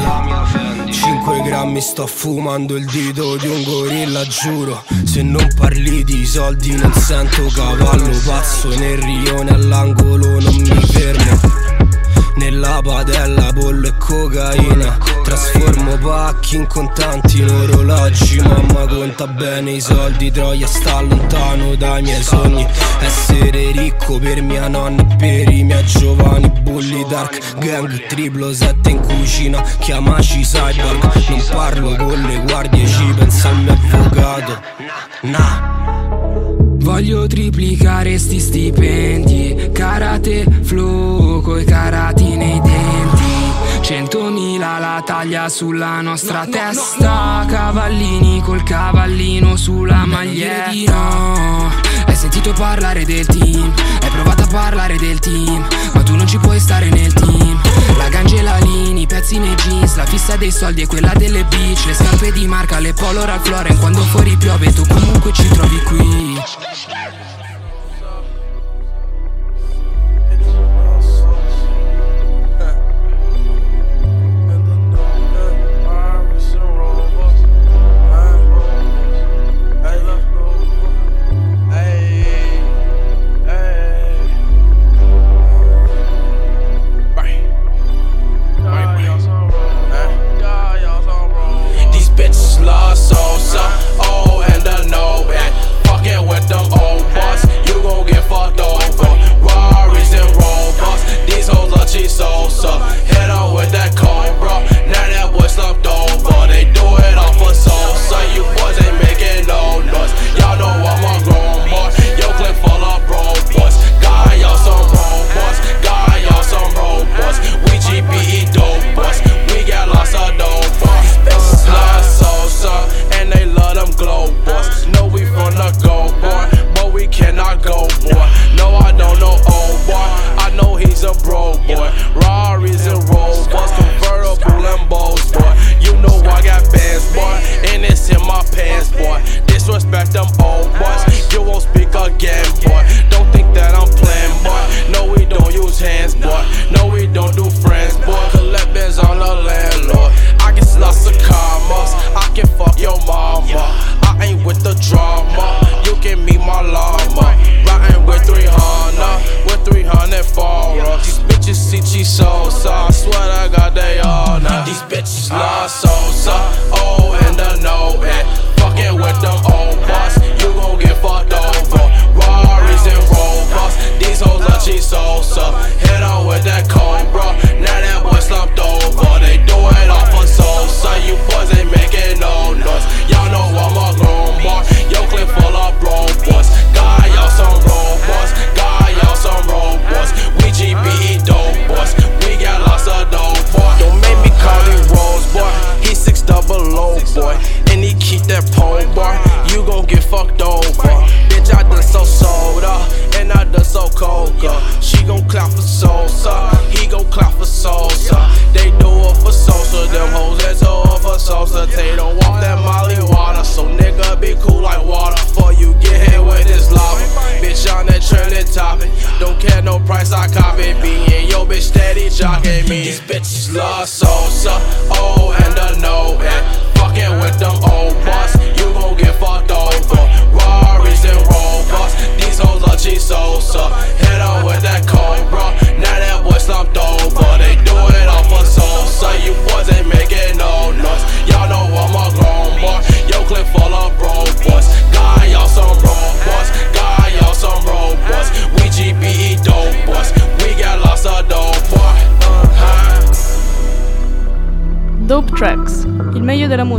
5 1.23 1.41
grammi 1.43 1.79
sto 1.81 2.07
fumando 2.07 2.75
il 2.75 2.85
dito 2.85 3.35
di 3.37 3.45
un 3.45 3.61
gorilla 3.61 4.25
giuro. 4.25 4.83
Se 5.05 5.21
non 5.21 5.47
parli 5.55 6.03
di 6.03 6.25
soldi 6.25 6.75
non 6.75 6.91
sento 6.93 7.45
cavallo 7.53 8.09
Pazzo 8.25 8.69
nel 8.69 8.97
rione 8.97 9.51
all'angolo 9.51 10.39
non 10.39 10.55
mi 10.55 10.81
fermo 10.87 11.30
nella 12.61 12.79
padella 12.83 13.51
pollo 13.53 13.87
e 13.87 13.93
cocaina. 13.97 14.97
Trasformo 15.23 15.97
pacchi 15.97 16.57
in 16.57 16.67
contanti 16.67 17.39
in 17.39 17.49
orologi 17.49 18.39
Mamma 18.39 18.85
conta 18.87 19.27
bene 19.27 19.71
i 19.71 19.81
soldi 19.81 20.31
Troia 20.31 20.67
sta 20.67 21.01
lontano 21.01 21.75
dai 21.75 22.03
miei 22.03 22.21
sogni. 22.21 22.67
Essere 22.99 23.71
ricco 23.71 24.19
per 24.19 24.41
mia 24.43 24.67
nonna 24.67 25.01
e 25.01 25.15
per 25.15 25.49
i 25.49 25.63
miei 25.63 25.83
giovani. 25.85 26.51
Bulli 26.61 27.03
dark, 27.09 27.57
gang 27.57 28.05
triplo 28.07 28.53
sette 28.53 28.91
in 28.91 28.99
cucina. 28.99 29.61
Chiamaci 29.79 30.41
cyborg 30.41 31.29
Non 31.29 31.43
parlo 31.49 31.95
con 31.95 32.21
le 32.21 32.43
guardie 32.45 32.85
ci 32.85 33.13
pensa 33.17 33.49
il 33.49 33.57
mio 33.57 33.73
avvocato. 33.73 34.61
Nah 35.21 35.71
Voglio 36.81 37.27
triplicare 37.27 38.17
sti 38.17 38.39
stipendi 38.39 39.60
Karate 39.71 40.45
flow 40.61 41.41
coi 41.41 41.63
karati 41.63 42.35
nei 42.35 42.59
denti. 42.61 43.51
Centomila 43.81 44.77
la 44.77 45.01
taglia 45.05 45.49
sulla 45.49 46.01
nostra 46.01 46.45
testa. 46.45 47.45
Cavallini 47.47 48.41
col 48.41 48.63
cavallino 48.63 49.55
sulla 49.55 50.05
maglietta 50.05 50.93
no 50.93 51.69
Hai 52.05 52.15
sentito 52.15 52.53
parlare 52.53 53.03
del 53.05 53.25
team? 53.25 53.73
Hai 54.01 54.09
provato 54.09 54.43
a 54.43 54.47
parlare 54.47 54.97
del 54.97 55.19
team? 55.19 55.67
Ma 55.93 56.03
tu 56.03 56.15
non 56.15 56.27
ci 56.27 56.37
puoi 56.37 56.59
stare 56.59 56.89
nel 56.89 57.13
team. 57.13 57.59
La 57.97 58.09
ganja 58.09 58.37
e 58.37 58.41
la 58.41 58.57
lini, 58.57 59.01
i 59.01 59.05
pezzi 59.07 59.39
nei 59.39 59.55
jeans 59.55 59.95
La 59.95 60.05
fissa 60.05 60.35
dei 60.35 60.51
soldi 60.51 60.83
è 60.83 60.87
quella 60.87 61.11
delle 61.15 61.43
beach. 61.45 61.85
Le 61.85 61.93
scarpe 61.93 62.31
di 62.31 62.47
marca, 62.47 62.79
le 62.79 62.93
polo 62.93 63.25
Ralph 63.25 63.47
Lauren 63.47 63.77
Quando 63.77 64.01
fuori 64.01 64.35
piove 64.37 64.71
tu 64.73 64.85
comunque 64.87 65.33
ci 65.33 65.47
trovi 65.47 65.81
qui 65.83 67.20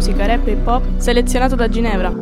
musica 0.02 0.26
rap 0.26 0.48
e 0.48 0.50
hip 0.50 0.66
hop 0.66 0.82
selezionato 0.96 1.54
da 1.54 1.68
Ginevra. 1.68 2.12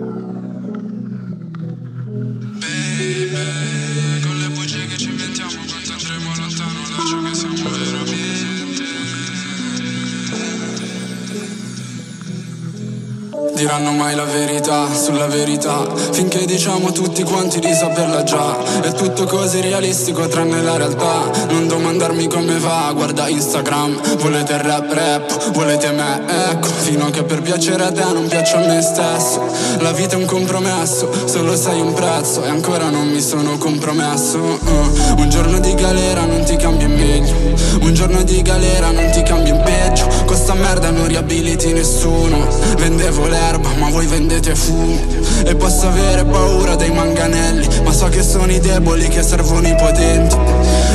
Diranno 13.56 13.92
mai 13.92 14.14
la 14.14 14.24
verità 14.24 14.49
sulla 14.62 15.26
verità. 15.26 15.86
Finché 16.12 16.44
diciamo 16.44 16.92
tutti 16.92 17.22
quanti 17.22 17.60
di 17.60 17.72
saperla 17.72 18.22
già. 18.24 18.58
È 18.82 18.92
tutto 18.92 19.24
così 19.24 19.60
realistico 19.60 20.28
tranne 20.28 20.60
la 20.62 20.76
realtà. 20.76 21.30
Non 21.48 21.66
domandarmi 21.66 22.28
come 22.28 22.58
va, 22.58 22.92
guarda 22.94 23.28
Instagram. 23.28 24.18
Volete 24.18 24.52
il 24.52 24.58
rap 24.58 24.92
rap, 24.92 25.50
volete 25.52 25.90
me, 25.92 26.20
ecco. 26.50 26.68
Fino 26.68 27.06
a 27.06 27.10
che 27.10 27.22
per 27.22 27.40
piacere 27.40 27.84
a 27.84 27.92
te 27.92 28.04
non 28.12 28.28
piaccio 28.28 28.56
a 28.56 28.66
me 28.66 28.82
stesso. 28.82 29.42
La 29.78 29.92
vita 29.92 30.16
è 30.16 30.18
un 30.18 30.26
compromesso, 30.26 31.10
solo 31.24 31.56
sei 31.56 31.80
un 31.80 31.94
prezzo. 31.94 32.44
E 32.44 32.48
ancora 32.48 32.90
non 32.90 33.08
mi 33.08 33.22
sono 33.22 33.56
compromesso 33.56 34.38
uh. 34.38 35.20
Un 35.20 35.28
giorno 35.30 35.58
di 35.58 35.74
galera 35.74 36.24
non 36.26 36.44
ti 36.44 36.56
cambia 36.56 36.86
in 36.86 36.94
meglio. 36.94 37.34
Un 37.80 37.94
giorno 37.94 38.22
di 38.22 38.42
galera 38.42 38.90
non 38.90 39.10
ti 39.10 39.22
cambia 39.22 39.54
in 39.54 39.62
peggio. 39.62 40.06
Con 40.26 40.36
sta 40.36 40.52
merda 40.52 40.90
non 40.90 41.06
riabiliti 41.06 41.72
nessuno. 41.72 42.46
Vendevo 42.76 43.26
l'erba 43.26 43.70
ma 43.78 43.88
voi 43.88 44.06
vendete 44.06 44.54
fumo 44.60 45.00
E 45.46 45.54
posso 45.56 45.88
avere 45.88 46.24
paura 46.24 46.76
dei 46.76 46.90
manganelli 46.90 47.66
Ma 47.82 47.92
so 47.92 48.08
che 48.08 48.22
sono 48.22 48.52
i 48.52 48.60
deboli 48.60 49.08
che 49.08 49.22
servono 49.22 49.66
i 49.66 49.74
potenti 49.74 50.36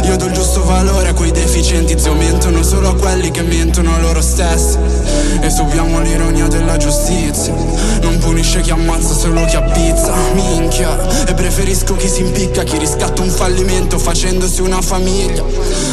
Io 0.03 0.15
do 0.17 0.25
il 0.25 0.33
giusto 0.33 0.63
valore 0.63 1.09
a 1.09 1.13
quei 1.13 1.31
deficienti 1.31 1.97
Zio 1.99 2.13
mentono 2.13 2.63
solo 2.63 2.89
a 2.89 2.95
quelli 2.95 3.31
che 3.31 3.41
mentono 3.41 3.99
loro 3.99 4.21
stessi. 4.21 4.77
E 5.41 5.49
subiamo 5.49 5.99
l'ironia 6.01 6.47
della 6.47 6.77
giustizia. 6.77 7.53
Non 8.01 8.17
punisce 8.19 8.61
chi 8.61 8.71
ammazza 8.71 9.13
solo 9.13 9.45
chi 9.45 9.55
appizza 9.55 10.13
Minchia 10.33 11.25
E 11.25 11.33
preferisco 11.33 11.95
chi 11.95 12.07
si 12.07 12.21
impicca 12.21 12.63
Chi 12.63 12.77
riscatta 12.77 13.21
un 13.21 13.29
fallimento 13.29 13.97
facendosi 13.97 14.61
una 14.61 14.81
famiglia. 14.81 15.43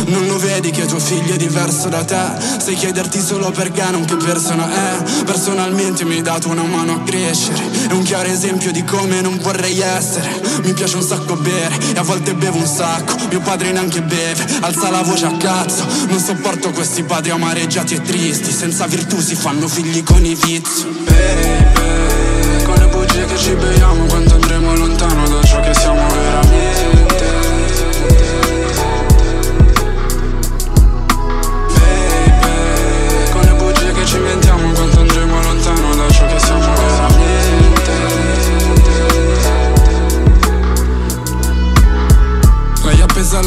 Non 0.06 0.26
lo 0.26 0.38
vedi 0.38 0.70
che 0.70 0.86
tuo 0.86 0.98
figlio 0.98 1.34
è 1.34 1.36
diverso 1.36 1.88
da 1.88 2.04
te? 2.04 2.20
Sai 2.58 2.74
chiederti 2.74 3.20
solo 3.20 3.50
perché 3.50 3.82
non 3.90 4.04
che 4.04 4.16
persona 4.16 4.68
è. 4.68 5.22
Personalmente 5.24 6.04
mi 6.04 6.14
hai 6.14 6.22
dato 6.22 6.48
una 6.48 6.62
mano 6.62 6.94
a 6.94 7.00
crescere. 7.00 7.62
È 7.88 7.92
un 7.92 8.02
chiaro 8.02 8.28
esempio 8.28 8.70
di 8.72 8.84
come 8.84 9.20
non 9.20 9.38
vorrei 9.38 9.80
essere. 9.80 10.40
Mi 10.62 10.72
piace 10.72 10.96
un 10.96 11.02
sacco 11.02 11.36
bere 11.36 11.76
e 11.94 11.98
a 11.98 12.02
volte 12.02 12.34
bevo 12.34 12.58
un 12.58 12.66
sacco. 12.66 13.14
Mio 13.28 13.40
padre 13.40 13.72
neanche 13.82 14.02
beve, 14.02 14.46
alza 14.60 14.90
la 14.90 15.02
voce 15.02 15.26
a 15.26 15.36
cazzo. 15.36 15.84
Non 16.08 16.20
sopporto 16.20 16.70
questi 16.70 17.02
padri 17.02 17.30
amareggiati 17.30 17.94
e 17.94 18.02
tristi 18.02 18.52
Senza 18.52 18.86
virtù 18.86 19.20
si 19.20 19.34
fanno 19.34 19.66
figli 19.66 20.02
con 20.04 20.24
i 20.24 20.34
vizi. 20.34 20.86
Baby, 21.04 22.62
con 22.64 22.74
le 22.74 22.86
bugie 22.86 23.24
che 23.24 23.36
ci 23.36 23.54
beviamo 23.54 24.04
Quando 24.04 24.34
andremo 24.34 24.74
lontano 24.76 25.11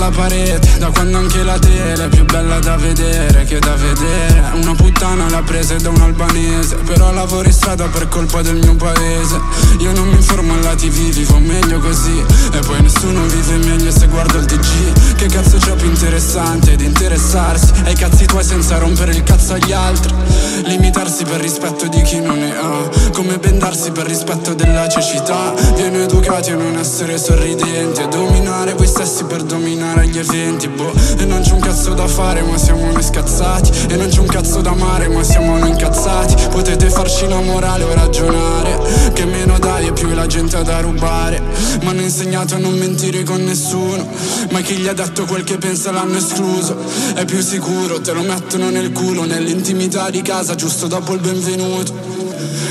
alla 0.05 0.09
parete 0.09 0.77
Da 0.77 0.89
quando 0.89 1.17
anche 1.17 1.43
la 1.43 1.57
tele 1.57 2.05
è 2.05 2.09
più 2.09 2.25
bella 2.25 2.59
da 2.59 2.75
vedere 2.75 3.43
che 3.45 3.59
da 3.59 3.75
vedere. 3.75 4.51
Una 4.53 4.73
puttana 4.73 5.29
l'ha 5.29 5.41
presa 5.41 5.75
da 5.75 5.89
un 5.89 6.01
albanese 6.01 6.75
Però 6.85 7.11
lavoro 7.11 7.47
in 7.47 7.53
strada 7.53 7.85
per 7.87 8.07
colpa 8.07 8.41
del 8.41 8.55
mio 8.55 8.75
paese. 8.75 9.39
Io 9.79 9.91
non 9.93 10.07
mi 10.07 10.15
informo 10.15 10.53
alla 10.53 10.75
tv, 10.75 11.09
vivo 11.11 11.37
meglio 11.39 11.79
così. 11.79 12.23
E 12.51 12.59
poi 12.59 12.81
nessuno 12.81 13.21
vive 13.25 13.57
meglio 13.65 13.91
se 13.91 14.07
guardo 14.07 14.37
il 14.37 14.45
TG 14.45 15.15
Che 15.15 15.27
cazzo 15.27 15.57
c'è 15.57 15.73
più 15.73 15.87
interessante 15.87 16.73
ed 16.73 16.81
interessarsi? 16.81 17.71
Ai 17.83 17.95
cazzi 17.95 18.25
tuoi 18.25 18.43
senza 18.43 18.77
rompere 18.77 19.11
il 19.11 19.23
cazzo 19.23 19.53
agli 19.53 19.71
altri. 19.71 20.13
Limitarsi 20.65 21.23
per 21.23 21.39
rispetto 21.39 21.87
di 21.87 22.01
chi 22.01 22.19
non 22.19 22.37
ne 22.37 22.55
ha. 22.55 22.89
Come 23.11 23.37
bendarsi 23.37 23.91
per 23.91 24.05
rispetto 24.05 24.53
della 24.53 24.87
cecità. 24.87 25.53
Viene 25.75 26.03
educati 26.03 26.51
a 26.51 26.55
non 26.55 26.77
essere 26.77 27.17
sorridenti. 27.17 28.01
A 28.01 28.07
dominare 28.07 28.73
voi 28.73 28.87
stessi 28.87 29.23
per 29.23 29.43
dominare 29.43 29.94
gli 30.03 30.17
eventi 30.17 30.67
boh. 30.67 30.93
E 31.17 31.25
non 31.25 31.41
c'è 31.41 31.51
un 31.51 31.59
cazzo 31.59 31.93
da 31.93 32.07
fare 32.07 32.41
ma 32.41 32.57
siamo 32.57 32.91
noi 32.91 33.03
scazzati. 33.03 33.71
E 33.89 33.95
non 33.95 34.07
c'è 34.07 34.19
un 34.19 34.27
cazzo 34.27 34.61
da 34.61 34.71
amare 34.71 35.07
ma 35.07 35.23
siamo 35.23 35.57
noi 35.57 35.69
incazzati. 35.69 36.47
Potete 36.49 36.89
farci 36.89 37.27
la 37.27 37.39
morale 37.39 37.83
o 37.83 37.93
ragionare 37.93 39.11
Che 39.13 39.25
meno 39.25 39.57
dai 39.59 39.87
e 39.87 39.93
più 39.93 40.09
la 40.13 40.25
gente 40.25 40.57
ha 40.57 40.63
da 40.63 40.79
rubare. 40.81 41.41
Mi 41.81 41.87
hanno 41.87 42.01
insegnato 42.01 42.55
a 42.55 42.57
non 42.57 42.77
mentire 42.77 43.23
con 43.23 43.43
nessuno 43.43 44.07
Ma 44.51 44.61
chi 44.61 44.75
gli 44.75 44.87
ha 44.87 44.93
detto 44.93 45.25
quel 45.25 45.43
che 45.43 45.57
pensa 45.57 45.91
l'hanno 45.91 46.17
escluso. 46.17 46.77
È 47.13 47.25
più 47.25 47.41
sicuro, 47.41 48.01
te 48.01 48.13
lo 48.13 48.21
mettono 48.21 48.69
nel 48.69 48.91
culo 48.91 49.25
Nell'intimità 49.25 50.09
di 50.09 50.21
casa 50.21 50.55
giusto 50.55 50.87
dopo 50.87 51.13
il 51.13 51.19
benvenuto. 51.19 51.93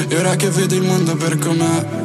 E 0.08 0.18
ora 0.18 0.36
che 0.36 0.48
vedo 0.50 0.74
il 0.74 0.82
mondo 0.82 1.16
per 1.16 1.38
com'è 1.38 2.02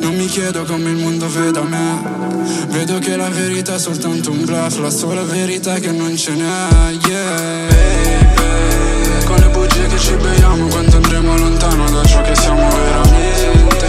non 0.00 0.14
mi 0.14 0.26
chiedo 0.26 0.64
come 0.64 0.90
il 0.90 0.96
mondo 0.96 1.28
veda 1.28 1.62
me. 1.62 2.28
Vedo 2.68 2.98
che 2.98 3.16
la 3.16 3.28
verità 3.28 3.74
è 3.74 3.78
soltanto 3.78 4.30
un 4.30 4.44
bluff 4.44 4.78
La 4.78 4.90
sola 4.90 5.22
verità 5.22 5.74
è 5.74 5.80
che 5.80 5.92
non 5.92 6.16
ce 6.16 6.32
n'è 6.32 6.98
Yeah. 7.06 7.66
Baby, 7.68 9.24
Con 9.24 9.36
le 9.36 9.48
bugie 9.48 9.86
che 9.86 9.98
ci 9.98 10.14
beviamo 10.14 10.66
Quando 10.68 10.96
andremo 10.96 11.36
lontano 11.36 11.90
da 11.90 12.04
ciò 12.04 12.22
che 12.22 12.34
siamo 12.34 12.68
veramente 12.68 13.79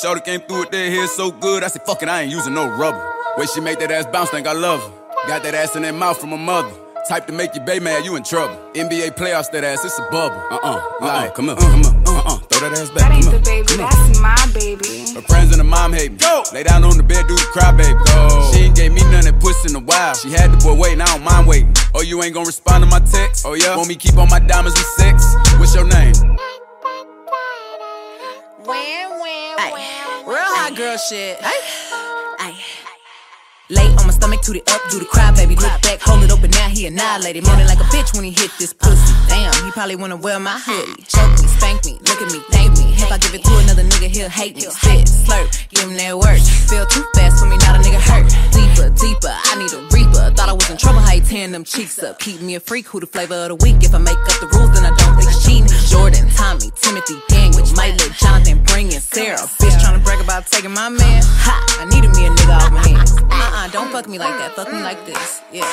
Shorty 0.00 0.22
came 0.22 0.40
through 0.40 0.60
with 0.60 0.70
that 0.70 0.88
hair 0.88 1.06
so 1.08 1.30
good, 1.30 1.62
I 1.62 1.68
said, 1.68 1.82
fuck 1.82 2.02
it, 2.02 2.08
I 2.08 2.22
ain't 2.22 2.32
using 2.32 2.54
no 2.54 2.66
rubber. 2.66 3.04
Way 3.36 3.44
she 3.44 3.60
make 3.60 3.78
that 3.80 3.90
ass 3.90 4.06
bounce, 4.06 4.30
think 4.30 4.46
I 4.46 4.52
love 4.52 4.80
her. 4.80 5.28
Got 5.28 5.42
that 5.42 5.54
ass 5.54 5.76
in 5.76 5.82
that 5.82 5.94
mouth 5.94 6.18
from 6.18 6.30
her 6.30 6.38
mother. 6.38 6.72
Type 7.06 7.26
to 7.26 7.34
make 7.34 7.54
you 7.54 7.60
bay 7.60 7.80
mad, 7.80 8.04
you 8.04 8.16
in 8.16 8.22
trouble. 8.22 8.56
NBA 8.72 9.12
playoffs, 9.16 9.50
that 9.50 9.62
ass, 9.62 9.84
it's 9.84 9.98
a 9.98 10.02
bubble. 10.10 10.40
Uh-uh, 10.50 10.56
uh-uh 10.56 11.04
like, 11.04 11.34
come 11.34 11.46
here, 11.46 11.56
come 11.56 11.82
here, 11.82 11.92
uh-uh. 12.06 12.16
uh-uh, 12.16 12.38
throw 12.48 12.70
that 12.70 12.78
ass 12.78 12.88
back. 12.90 13.10
That 13.10 13.12
ain't 13.12 13.24
the 13.28 13.40
baby, 13.44 13.66
come 13.66 13.76
that's 13.76 14.20
my 14.20 14.40
baby. 14.54 15.12
Her 15.12 15.20
friends 15.28 15.52
and 15.52 15.60
her 15.60 15.68
mom 15.68 15.92
hate 15.92 16.12
me. 16.12 16.18
Go. 16.18 16.44
Lay 16.54 16.62
down 16.62 16.82
on 16.84 16.96
the 16.96 17.02
bed, 17.02 17.26
do 17.28 17.34
the 17.34 17.48
cry, 17.52 17.70
baby. 17.72 17.92
Go. 17.92 18.50
She 18.54 18.60
ain't 18.60 18.76
gave 18.76 18.92
me 18.92 19.02
none 19.12 19.26
of 19.28 19.36
that 19.36 19.40
puss 19.40 19.68
in 19.68 19.76
a 19.76 19.80
while. 19.80 20.14
She 20.14 20.30
had 20.30 20.50
the 20.50 20.56
boy 20.64 20.80
waiting, 20.80 21.02
I 21.02 21.12
don't 21.12 21.24
mind 21.24 21.46
waiting. 21.46 21.74
Oh, 21.94 22.00
you 22.00 22.22
ain't 22.22 22.32
gonna 22.32 22.46
respond 22.46 22.84
to 22.84 22.88
my 22.88 23.00
text? 23.00 23.44
Oh, 23.44 23.52
yeah? 23.52 23.76
Want 23.76 23.88
me 23.88 23.96
keep 23.96 24.16
on 24.16 24.30
my 24.30 24.40
diamonds 24.40 24.78
with 24.78 24.88
sex? 24.96 25.28
What's 25.58 25.74
your 25.74 25.84
name? 25.84 26.14
Real 29.60 30.40
hot 30.56 30.72
girl 30.74 30.96
shit. 30.96 31.36
Hey, 31.36 32.56
lay 33.68 33.92
on 34.00 34.06
my 34.06 34.10
stomach, 34.10 34.40
toot 34.40 34.56
it 34.56 34.64
up, 34.72 34.80
do 34.90 34.98
the 34.98 35.04
cry, 35.04 35.30
baby. 35.32 35.54
Look 35.54 35.82
back, 35.82 36.00
hold 36.00 36.24
it 36.24 36.32
open, 36.32 36.50
now 36.50 36.68
he 36.68 36.86
annihilated. 36.86 37.44
Moaning 37.44 37.66
like 37.66 37.78
a 37.78 37.84
bitch 37.92 38.14
when 38.16 38.24
he 38.24 38.30
hit 38.30 38.50
this 38.58 38.72
pussy. 38.72 39.12
Damn, 39.28 39.52
he 39.64 39.70
probably 39.72 39.96
wanna 39.96 40.16
wear 40.16 40.40
my 40.40 40.58
hoodie. 40.58 41.04
Choke 41.04 41.36
me, 41.36 41.46
spank 41.46 41.84
me, 41.84 42.00
look 42.08 42.22
at 42.22 42.32
me, 42.32 42.40
thank 42.48 42.72
me. 42.78 42.96
If 42.96 43.12
I 43.12 43.18
give 43.18 43.34
it 43.34 43.44
to 43.44 43.56
another 43.58 43.84
nigga, 43.84 44.08
he'll 44.08 44.30
hate 44.30 44.56
me. 44.56 44.62
Spit, 44.62 45.04
slurp, 45.04 45.52
give 45.68 45.84
him 45.84 45.96
that 45.96 46.16
work. 46.16 46.40
Feel 46.72 46.86
too 46.86 47.04
fast 47.14 47.36
for 47.36 47.44
me, 47.44 47.60
not 47.60 47.76
a 47.76 47.80
nigga 47.84 48.00
hurt. 48.00 48.32
Deeper, 48.56 48.88
deeper, 48.96 49.28
I 49.28 49.60
need 49.60 49.72
a 49.76 49.84
reaper. 50.20 50.34
Thought 50.34 50.48
I 50.48 50.52
was 50.52 50.70
in 50.70 50.76
trouble, 50.76 51.00
how 51.00 51.12
you 51.12 51.22
tearing 51.22 51.52
them 51.52 51.64
cheeks 51.64 51.98
up. 52.02 52.18
Keep 52.18 52.42
me 52.42 52.54
a 52.54 52.60
freak, 52.60 52.86
who 52.86 53.00
the 53.00 53.06
flavor 53.06 53.34
of 53.34 53.48
the 53.48 53.54
week. 53.56 53.82
If 53.82 53.94
I 53.94 53.98
make 53.98 54.18
up 54.18 54.40
the 54.40 54.48
rules, 54.52 54.72
then 54.74 54.84
I 54.84 54.94
don't 54.96 55.16
think 55.16 55.28
it's 55.30 55.44
cheating. 55.44 55.68
Jordan, 55.88 56.28
Tommy, 56.30 56.70
Timothy, 56.76 57.16
Daniel, 57.28 57.64
let 57.76 57.98
Jonathan 58.16 58.62
bring 58.64 58.92
in 58.92 59.00
Sarah. 59.00 59.38
Bitch 59.60 59.76
tryna 59.80 60.02
brag 60.04 60.20
about 60.20 60.46
taking 60.46 60.72
my 60.72 60.88
man. 60.88 61.22
Ha, 61.24 61.54
I 61.80 61.84
needed 61.86 62.10
me 62.14 62.26
a 62.26 62.30
nigga 62.30 62.56
off 62.56 62.72
my 62.72 62.86
hands. 62.86 63.16
Uh-uh, 63.16 63.68
don't 63.68 63.90
fuck 63.90 64.08
me 64.08 64.18
like 64.18 64.36
that, 64.38 64.54
fuck 64.54 64.72
me 64.72 64.80
like 64.80 65.04
this. 65.06 65.42
Yeah. 65.52 65.64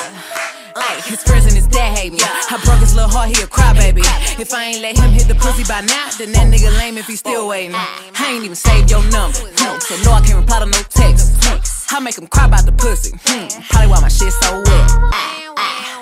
Ay, 0.76 1.00
his 1.06 1.22
friends 1.22 1.44
and 1.46 1.54
his 1.54 1.66
dad 1.66 1.96
hate 1.96 2.12
me. 2.12 2.20
I 2.22 2.60
broke 2.64 2.78
his 2.78 2.94
little 2.94 3.10
heart, 3.10 3.28
he 3.28 3.42
a 3.42 3.46
crybaby. 3.46 4.04
If 4.38 4.52
I 4.54 4.64
ain't 4.64 4.82
let 4.82 4.96
him 4.96 5.10
hit 5.10 5.26
the 5.26 5.34
pussy 5.34 5.64
by 5.64 5.80
now, 5.80 6.08
then 6.18 6.32
that 6.32 6.46
nigga 6.46 6.70
lame 6.78 6.98
if 6.98 7.06
he 7.06 7.16
still 7.16 7.48
waiting. 7.48 7.74
I 7.74 8.30
ain't 8.30 8.44
even 8.44 8.54
saved 8.54 8.90
your 8.90 9.02
number, 9.10 9.38
hmm, 9.38 9.78
so 9.80 9.96
no, 10.04 10.12
I 10.12 10.20
can't 10.20 10.38
reply 10.38 10.60
to 10.60 10.66
no 10.66 10.82
text. 10.90 11.37
I 11.98 12.00
make 12.00 12.16
him 12.16 12.28
cry 12.28 12.46
about 12.46 12.64
the 12.64 12.72
pussy. 12.72 13.10
Hmm, 13.24 13.48
probably 13.70 13.90
why 13.90 14.00
my 14.00 14.08
shit 14.08 14.32
so 14.32 14.62
wet. 14.62 14.88
Give 14.88 15.97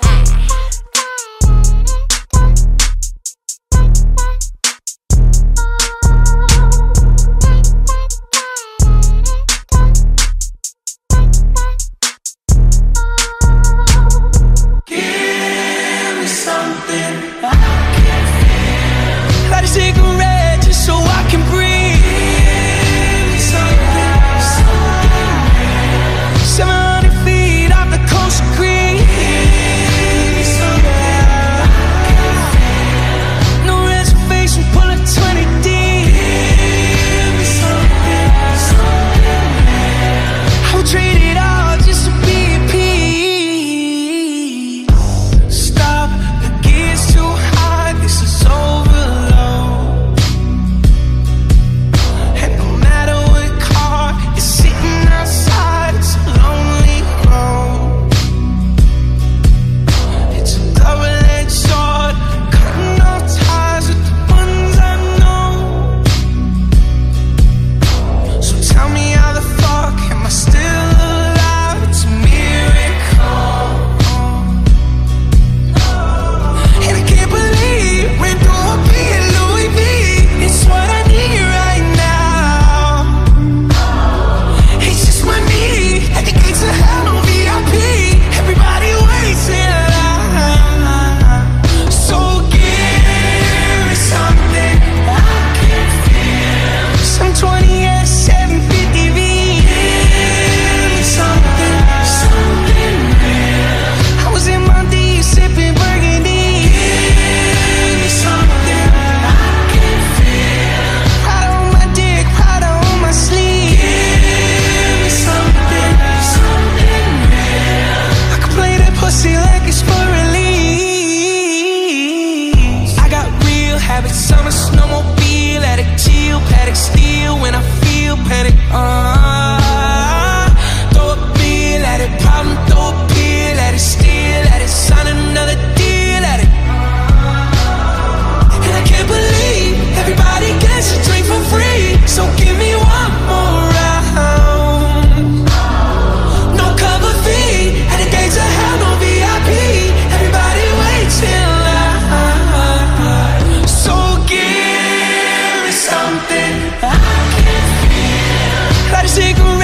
sick 159.17 159.56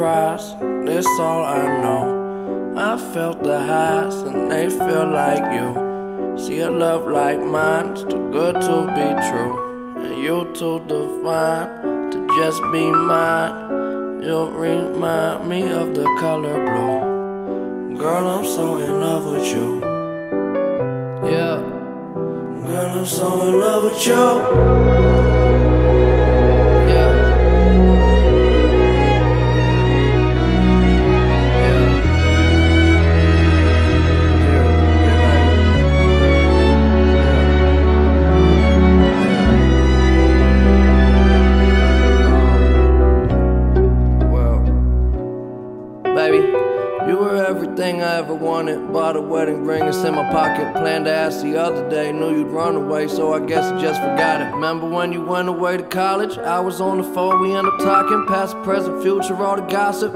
surprised, 0.00 0.58
this 0.86 1.06
all 1.18 1.44
I 1.44 1.82
know. 1.82 2.74
I 2.74 2.96
felt 3.12 3.42
the 3.42 3.60
highs 3.60 4.14
and 4.22 4.50
they 4.50 4.70
feel 4.70 5.06
like 5.06 5.44
you. 5.52 6.38
See 6.38 6.60
a 6.60 6.70
love 6.70 7.06
like 7.06 7.38
mine's 7.38 8.04
too 8.04 8.30
good 8.32 8.54
to 8.54 8.76
be 8.96 9.08
true. 9.28 9.52
And 10.02 10.22
you 10.24 10.50
too 10.54 10.80
divine 10.88 12.10
to 12.12 12.18
just 12.38 12.62
be 12.72 12.90
mine. 12.90 14.22
You 14.22 14.48
remind 14.48 15.46
me 15.46 15.70
of 15.70 15.94
the 15.94 16.04
color 16.18 16.56
blue. 16.64 17.98
Girl, 17.98 18.26
I'm 18.26 18.44
so 18.46 18.78
in 18.78 19.00
love 19.00 19.26
with 19.30 19.48
you. 19.54 19.80
Yeah. 21.30 21.60
Girl, 22.66 22.98
I'm 23.00 23.04
so 23.04 23.48
in 23.48 23.60
love 23.60 23.84
with 23.84 24.06
you. 24.06 25.39
Bought 48.92 49.14
a 49.14 49.20
wedding 49.20 49.64
ring, 49.64 49.84
it's 49.84 49.98
in 49.98 50.16
my 50.16 50.28
pocket. 50.32 50.74
Planned 50.74 51.04
to 51.04 51.12
ask 51.12 51.42
the 51.42 51.56
other 51.56 51.88
day, 51.88 52.10
knew 52.10 52.36
you'd 52.36 52.48
run 52.48 52.74
away, 52.74 53.06
so 53.06 53.32
I 53.32 53.38
guess 53.38 53.64
I 53.66 53.80
just 53.80 54.00
forgot 54.00 54.40
it. 54.40 54.52
Remember 54.52 54.88
when 54.88 55.12
you 55.12 55.22
went 55.22 55.48
away 55.48 55.76
to 55.76 55.84
college? 55.84 56.36
I 56.38 56.58
was 56.58 56.80
on 56.80 56.98
the 56.98 57.04
phone, 57.04 57.40
we 57.40 57.54
ended 57.54 57.72
up 57.72 57.78
talking. 57.78 58.26
Past, 58.26 58.60
present, 58.64 59.00
future, 59.00 59.36
all 59.36 59.54
the 59.54 59.62
gossip. 59.62 60.12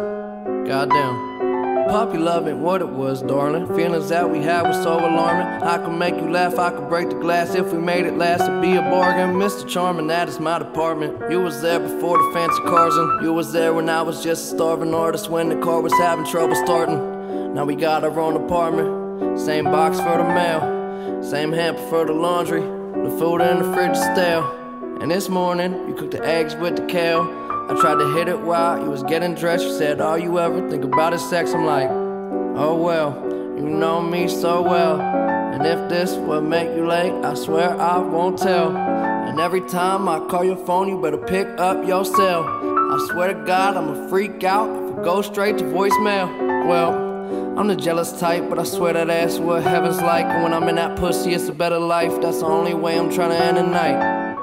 Goddamn. 0.66 1.87
Puppy 1.89 2.18
love 2.18 2.49
ain't 2.49 2.59
what 2.59 2.81
it 2.81 2.89
was, 2.89 3.22
darling. 3.22 3.68
Feelings 3.77 4.09
that 4.09 4.29
we 4.29 4.43
had 4.43 4.62
was 4.62 4.83
so 4.83 4.99
alarming. 4.99 5.62
I 5.62 5.79
could 5.79 5.97
make 5.97 6.16
you 6.16 6.29
laugh, 6.29 6.59
I 6.59 6.70
could 6.70 6.89
break 6.89 7.11
the 7.11 7.14
glass 7.14 7.55
if 7.55 7.72
we 7.72 7.79
made 7.79 8.07
it 8.07 8.16
last. 8.16 8.43
It'd 8.43 8.61
be 8.61 8.75
a 8.75 8.83
bargain. 8.83 9.37
Mr. 9.37 9.68
Charming, 9.68 10.09
that 10.09 10.29
is 10.29 10.41
my 10.41 10.59
department. 10.59 11.31
You 11.31 11.41
was 11.41 11.62
there 11.62 11.79
before 11.79 12.18
the 12.18 12.31
fancy 12.35 12.61
cars, 12.62 12.97
and 12.97 13.22
you 13.22 13.33
was 13.33 13.53
there 13.53 13.72
when 13.72 13.89
I 13.89 14.03
was 14.03 14.25
just 14.25 14.53
a 14.53 14.57
starving 14.57 14.95
artist 14.95 15.31
when 15.31 15.49
the 15.49 15.57
car 15.61 15.81
was 15.81 15.93
having 15.95 16.27
trouble 16.27 16.57
starting. 16.57 17.14
Now 17.55 17.64
we 17.64 17.76
got 17.76 18.02
our 18.02 18.18
own 18.18 18.34
apartment, 18.34 19.38
same 19.38 19.66
box 19.66 20.00
for 20.00 20.18
the 20.18 20.24
mail, 20.24 21.22
same 21.22 21.52
hamper 21.52 21.80
for 21.88 22.05
the 22.05 22.12
laundry. 22.12 22.62
The 22.62 23.16
food 23.16 23.42
in 23.42 23.62
the 23.62 23.72
fridge 23.72 23.92
is 23.92 24.02
stale. 24.02 24.98
And 25.00 25.09
this 25.09 25.28
morning, 25.28 25.72
you 25.86 25.94
cooked 25.94 26.11
the 26.11 26.26
eggs 26.26 26.57
with 26.57 26.74
the 26.74 26.84
kale. 26.86 27.22
I 27.22 27.76
tried 27.80 28.00
to 28.00 28.12
hit 28.16 28.26
it 28.26 28.40
while 28.40 28.82
you 28.82 28.90
was 28.90 29.05
getting 29.05 29.36
dressed. 29.36 29.66
You 29.66 29.78
said, 29.78 30.00
All 30.00 30.18
you 30.18 30.36
ever 30.40 30.68
think 30.68 30.82
about 30.82 31.14
is 31.14 31.22
sex. 31.30 31.55
I'm 31.55 31.64
like, 31.64 31.88
Oh 31.90 32.74
well, 32.74 33.22
you 33.57 33.70
know 33.70 34.02
me 34.02 34.26
so 34.26 34.61
well. 34.61 35.00
And 35.00 35.64
if 35.64 35.88
this 35.88 36.16
would 36.16 36.42
make 36.42 36.74
you 36.74 36.88
late, 36.88 37.12
I 37.24 37.34
swear 37.34 37.80
I 37.80 37.98
won't 37.98 38.36
tell. 38.36 38.76
And 38.76 39.38
every 39.38 39.61
time 39.61 40.09
I 40.09 40.18
call 40.26 40.44
your 40.44 40.57
phone, 40.57 40.88
you 40.88 41.00
better 41.00 41.18
pick 41.18 41.46
up 41.59 41.86
your 41.86 42.05
cell. 42.05 42.42
I 42.42 43.09
swear 43.12 43.32
to 43.32 43.44
God, 43.44 43.76
I'm 43.76 43.90
a 43.90 44.09
freak 44.09 44.42
out 44.42 44.68
if 44.70 44.98
it 44.98 45.05
goes 45.05 45.26
straight 45.26 45.59
to 45.59 45.64
voicemail. 45.64 46.66
Well, 46.66 47.03
I'm 47.59 47.68
the 47.68 47.77
jealous 47.77 48.18
type, 48.18 48.49
but 48.49 48.59
I 48.59 48.64
swear 48.64 48.93
that 48.95 49.09
ass 49.09 49.39
what 49.39 49.62
heaven's 49.62 50.01
like. 50.01 50.27
And 50.27 50.43
when 50.43 50.53
I'm 50.53 50.68
in 50.68 50.77
that 50.77 50.99
pussy, 50.99 51.35
it's 51.35 51.49
a 51.49 51.53
better 51.53 51.79
life. 51.79 52.20
That's 52.20 52.41
the 52.41 52.47
only 52.47 52.75
way 52.75 52.99
I'm 52.99 53.12
trying 53.12 53.31
to 53.31 53.37
end 53.37 53.57
the 53.57 53.62
night. 53.62 54.35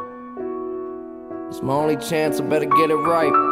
It's 1.50 1.62
my 1.62 1.74
only 1.74 1.98
chance, 1.98 2.40
I 2.40 2.44
better 2.48 2.66
get 2.66 2.90
it 2.90 2.96
right. 2.96 3.51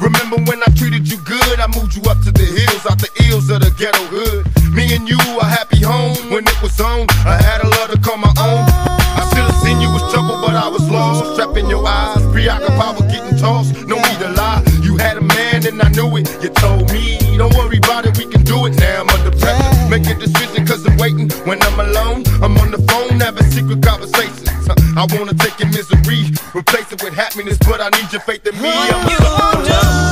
Remember 0.00 0.36
when 0.44 0.62
I 0.62 0.70
treated 0.76 1.08
you 1.08 1.16
good? 1.24 1.60
I 1.60 1.66
moved 1.72 1.96
you 1.96 2.02
up 2.10 2.20
to 2.24 2.30
the 2.30 2.44
hills, 2.44 2.84
out 2.84 2.98
the 3.00 3.10
ills 3.28 3.48
of 3.48 3.60
the 3.60 3.72
ghetto 3.78 4.04
hood. 4.12 4.44
Me 4.72 4.94
and 4.94 5.08
you, 5.08 5.18
a 5.40 5.44
happy 5.44 5.80
home 5.80 6.16
when 6.30 6.44
it 6.44 6.58
was 6.62 6.78
on. 6.80 7.06
I 7.24 7.40
had 7.40 7.64
a 7.64 7.68
love 7.68 7.90
to 7.90 7.98
call 7.98 8.18
my 8.18 8.28
own. 8.36 8.64
I 9.16 9.24
should 9.32 9.44
have 9.48 9.60
seen 9.64 9.80
you 9.80 9.88
was 9.88 10.04
trouble, 10.12 10.36
but 10.44 10.54
I 10.54 10.68
was 10.68 10.84
lost. 10.90 11.36
Trapped 11.36 11.56
in 11.56 11.68
your 11.68 11.86
eyes, 11.86 12.20
preoccupied 12.32 12.96
with 13.00 13.08
getting 13.10 13.38
tossed. 13.38 13.72
No 13.86 13.96
need 13.96 14.18
to 14.20 14.30
lie, 14.36 14.62
you 14.82 14.96
had 14.98 15.16
a 15.16 15.24
man 15.24 15.66
and 15.66 15.80
I 15.80 15.88
knew 15.88 16.16
it. 16.16 16.28
You 16.42 16.50
told 16.50 16.92
me, 16.92 17.16
don't 17.36 17.54
worry 17.56 17.78
about 17.78 18.04
it, 18.04 18.18
we 18.18 18.26
can 18.26 18.44
do 18.44 18.66
it. 18.66 18.76
Now 18.76 19.02
I'm 19.02 19.08
under 19.08 19.32
pressure. 19.32 19.88
Make 19.88 20.06
a 20.12 20.14
decision 20.14 20.66
cause 20.66 20.84
I'm 20.84 20.96
waiting. 20.98 21.30
When 21.48 21.62
I'm 21.62 21.80
alone, 21.80 22.24
I'm 22.44 22.56
on 22.58 22.70
the 22.70 22.82
phone. 22.84 23.15
I 24.96 25.04
wanna 25.12 25.34
take 25.34 25.58
your 25.60 25.68
misery, 25.68 26.32
replace 26.54 26.90
it 26.90 27.02
with 27.02 27.12
happiness, 27.12 27.58
but 27.58 27.82
I 27.82 27.90
need 27.90 28.10
your 28.10 28.22
faith 28.22 28.46
in 28.46 28.54
me. 28.62 28.70
I'm 28.72 29.06
a 29.06 29.10
sucker 29.10 29.56
for 29.56 29.62
love. 29.70 30.05